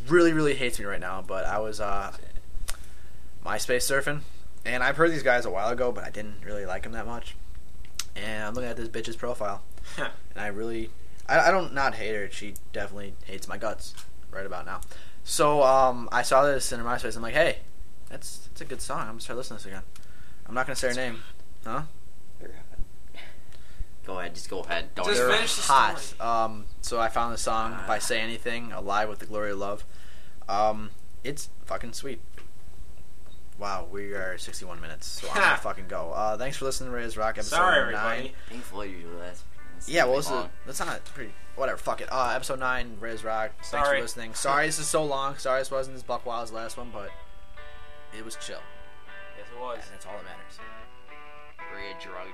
really, 0.07 0.33
really 0.33 0.53
hates 0.53 0.79
me 0.79 0.85
right 0.85 0.99
now. 0.99 1.23
But 1.25 1.45
I 1.45 1.59
was 1.59 1.81
uh, 1.81 2.11
MySpace 3.43 3.89
surfing, 3.89 4.21
and 4.65 4.83
I've 4.83 4.97
heard 4.97 5.11
these 5.11 5.23
guys 5.23 5.45
a 5.45 5.49
while 5.49 5.69
ago, 5.69 5.91
but 5.91 6.03
I 6.03 6.11
didn't 6.11 6.43
really 6.45 6.65
like 6.67 6.83
them 6.83 6.91
that 6.91 7.07
much. 7.07 7.35
And 8.15 8.43
I'm 8.43 8.53
looking 8.53 8.69
at 8.69 8.77
this 8.77 8.89
bitch's 8.89 9.15
profile, 9.15 9.63
and 9.97 10.09
I 10.37 10.47
really, 10.47 10.91
I, 11.27 11.47
I 11.47 11.51
don't 11.51 11.73
not 11.73 11.95
hate 11.95 12.13
her. 12.13 12.29
She 12.29 12.53
definitely 12.71 13.15
hates 13.25 13.47
my 13.47 13.57
guts 13.57 13.95
right 14.31 14.45
about 14.45 14.67
now. 14.67 14.81
So 15.23 15.63
um, 15.63 16.09
I 16.11 16.21
saw 16.21 16.45
this 16.45 16.71
in 16.71 16.79
her 16.79 16.85
MySpace. 16.85 17.15
I'm 17.15 17.21
like, 17.21 17.33
hey, 17.33 17.59
that's 18.09 18.37
that's 18.47 18.61
a 18.61 18.65
good 18.65 18.81
song. 18.81 19.01
I'm 19.01 19.07
gonna 19.07 19.21
start 19.21 19.37
listening 19.37 19.59
to 19.59 19.63
this 19.65 19.71
again. 19.73 19.83
I'm 20.47 20.53
not 20.55 20.65
gonna 20.65 20.75
say 20.75 20.89
her 20.89 20.93
name, 20.93 21.19
huh? 21.65 21.83
Go 24.05 24.19
ahead, 24.19 24.33
just 24.33 24.49
go 24.49 24.61
ahead. 24.61 24.89
Don't 24.95 25.05
Just 25.05 25.17
They're 25.19 25.29
finish 25.29 25.55
the 25.55 25.61
hot. 25.63 25.99
story. 25.99 26.19
Um, 26.27 26.65
so 26.81 26.99
I 26.99 27.09
found 27.09 27.31
the 27.33 27.37
song 27.37 27.77
by 27.87 27.99
Say 27.99 28.19
Anything, 28.19 28.71
Alive 28.71 29.07
with 29.07 29.19
the 29.19 29.27
Glory 29.27 29.51
of 29.51 29.59
Love. 29.59 29.85
Um, 30.47 30.89
it's 31.23 31.49
fucking 31.65 31.93
sweet. 31.93 32.19
Wow, 33.59 33.87
we 33.91 34.13
are 34.13 34.37
61 34.37 34.81
minutes, 34.81 35.05
so 35.05 35.27
I'm 35.29 35.35
gonna 35.35 35.57
fucking 35.61 35.87
go. 35.89 36.11
Uh, 36.11 36.37
thanks 36.37 36.57
for 36.57 36.65
listening 36.65 36.89
to 36.89 36.95
Rays 36.95 37.17
Rock 37.17 37.37
episode 37.37 37.57
Sorry, 37.57 37.93
nine. 37.93 38.03
everybody. 38.03 38.33
Thankfully, 38.49 38.89
you 38.91 39.09
that's, 39.19 39.43
that's 39.75 39.89
Yeah, 39.89 40.03
well, 40.05 40.13
really 40.13 40.17
this 40.21 40.25
is, 40.25 40.31
long. 40.31 40.49
that's 40.65 40.79
not 40.79 41.05
pretty. 41.05 41.33
Whatever, 41.55 41.77
fuck 41.77 42.01
it. 42.01 42.07
Uh, 42.11 42.31
episode 42.33 42.59
nine, 42.59 42.97
Riz 42.99 43.23
Rock. 43.23 43.51
Thanks 43.57 43.69
Sorry. 43.69 43.97
for 43.97 44.01
listening. 44.03 44.33
Sorry 44.33 44.65
this 44.65 44.79
is 44.79 44.87
so 44.87 45.03
long. 45.03 45.37
Sorry 45.37 45.59
this 45.61 45.69
wasn't 45.69 45.97
as 45.97 46.03
buck 46.03 46.25
wild 46.25 46.43
as 46.45 46.49
the 46.51 46.55
last 46.55 46.77
one, 46.77 46.89
but 46.91 47.11
it 48.17 48.23
was 48.25 48.35
chill, 48.37 48.61
Yes, 49.37 49.47
it 49.53 49.59
was. 49.59 49.79
and 49.85 49.93
that's 49.93 50.05
all 50.05 50.13
that 50.17 50.25
matters. 50.25 50.57
Bria 51.71 51.93
drugged 52.01 52.33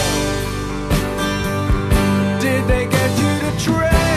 Train 3.61 4.10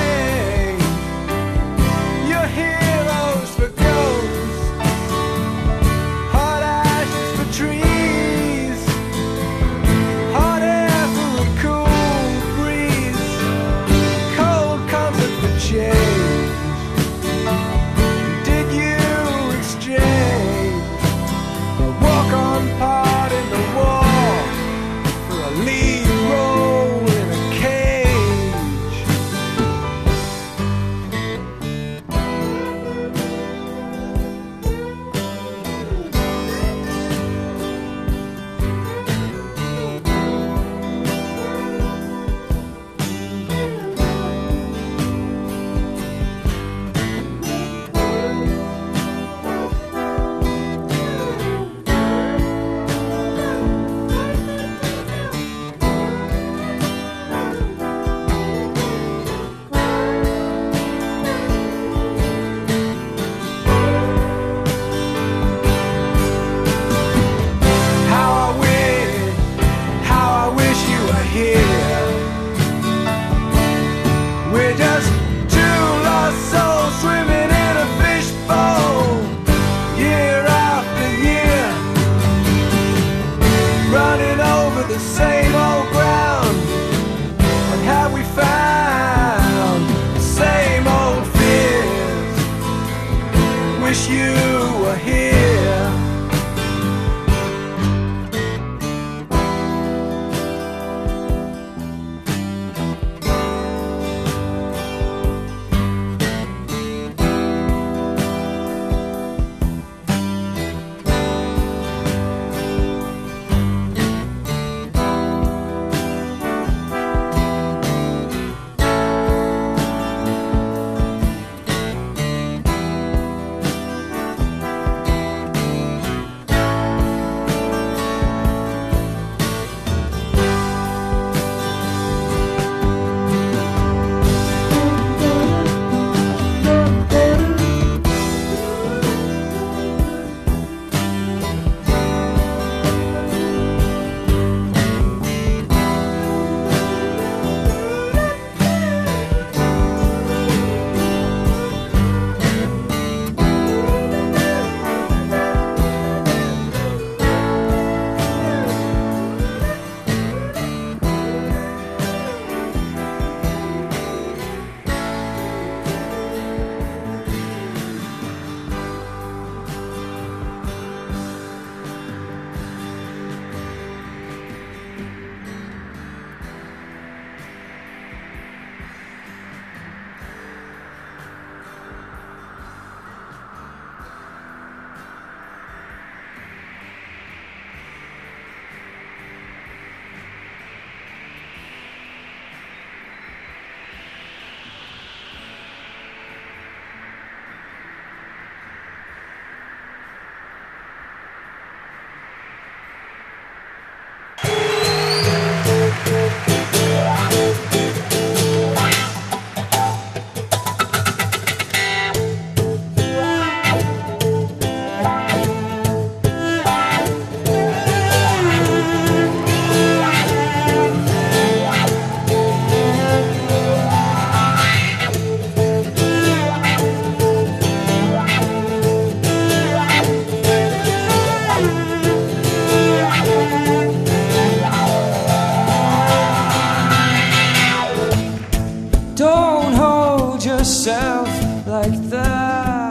myself 240.64 241.28
like 241.66 241.92
that. 242.08 242.90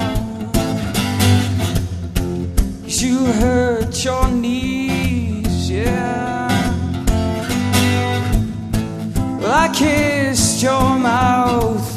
Cause 2.83 3.01
you 3.01 3.25
hurt 3.25 4.05
your 4.05 4.27
knees, 4.27 5.71
yeah. 5.71 6.49
Well, 9.39 9.51
I 9.51 9.69
kissed 9.73 10.61
your 10.61 10.99
mouth. 10.99 11.92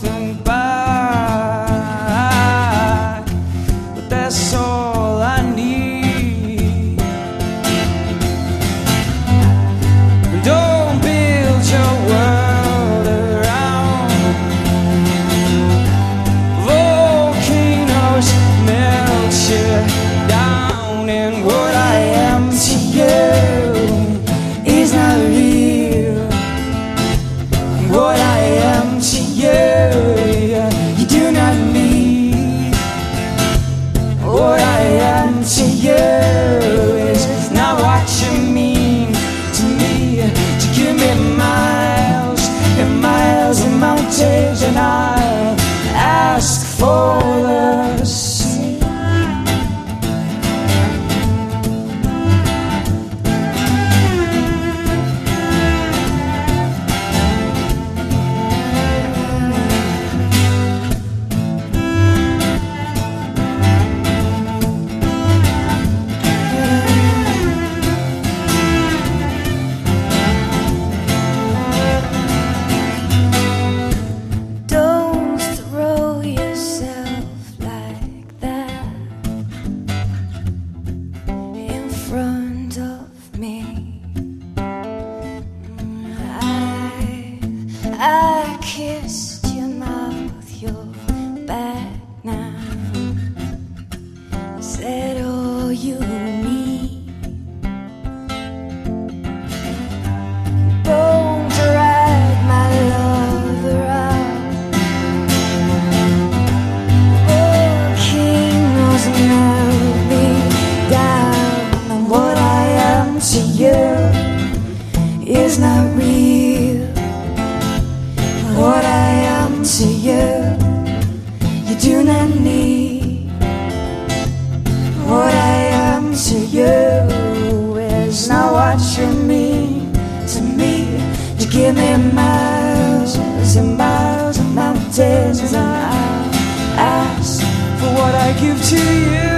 give 138.41 138.61
to 138.69 138.77
you. 138.77 139.37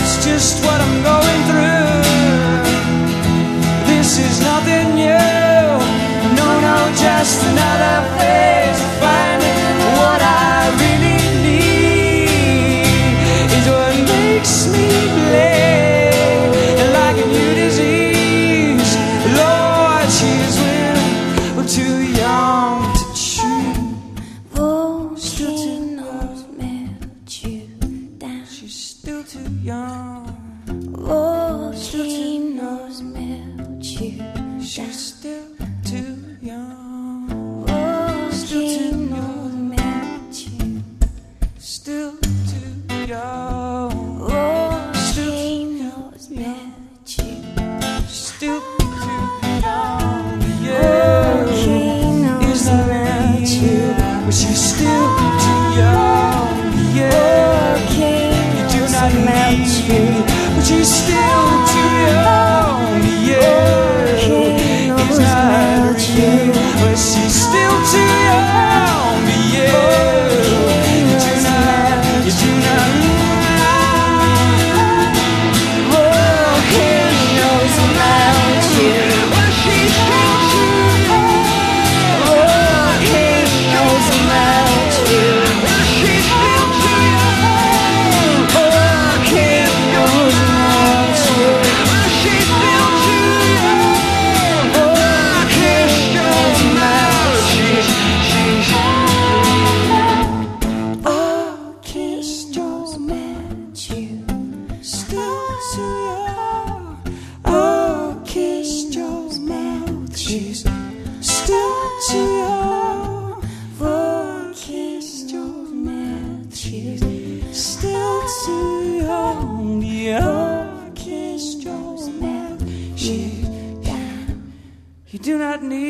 It's 0.00 0.24
just 0.24 0.64
what 0.64 0.78
I'm 0.80 1.02
going 1.02 1.42
through. 1.48 1.96
This 3.86 4.18
is 4.18 4.40
nothing 4.40 4.94
new. 4.94 5.66
No, 6.36 6.48
no, 6.60 6.76
just 6.96 7.42
another. 7.44 8.15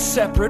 separate 0.00 0.49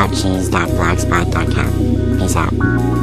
Howboutcheese.blogspot.com. 0.00 2.18
Peace 2.18 2.36
out. 2.36 2.99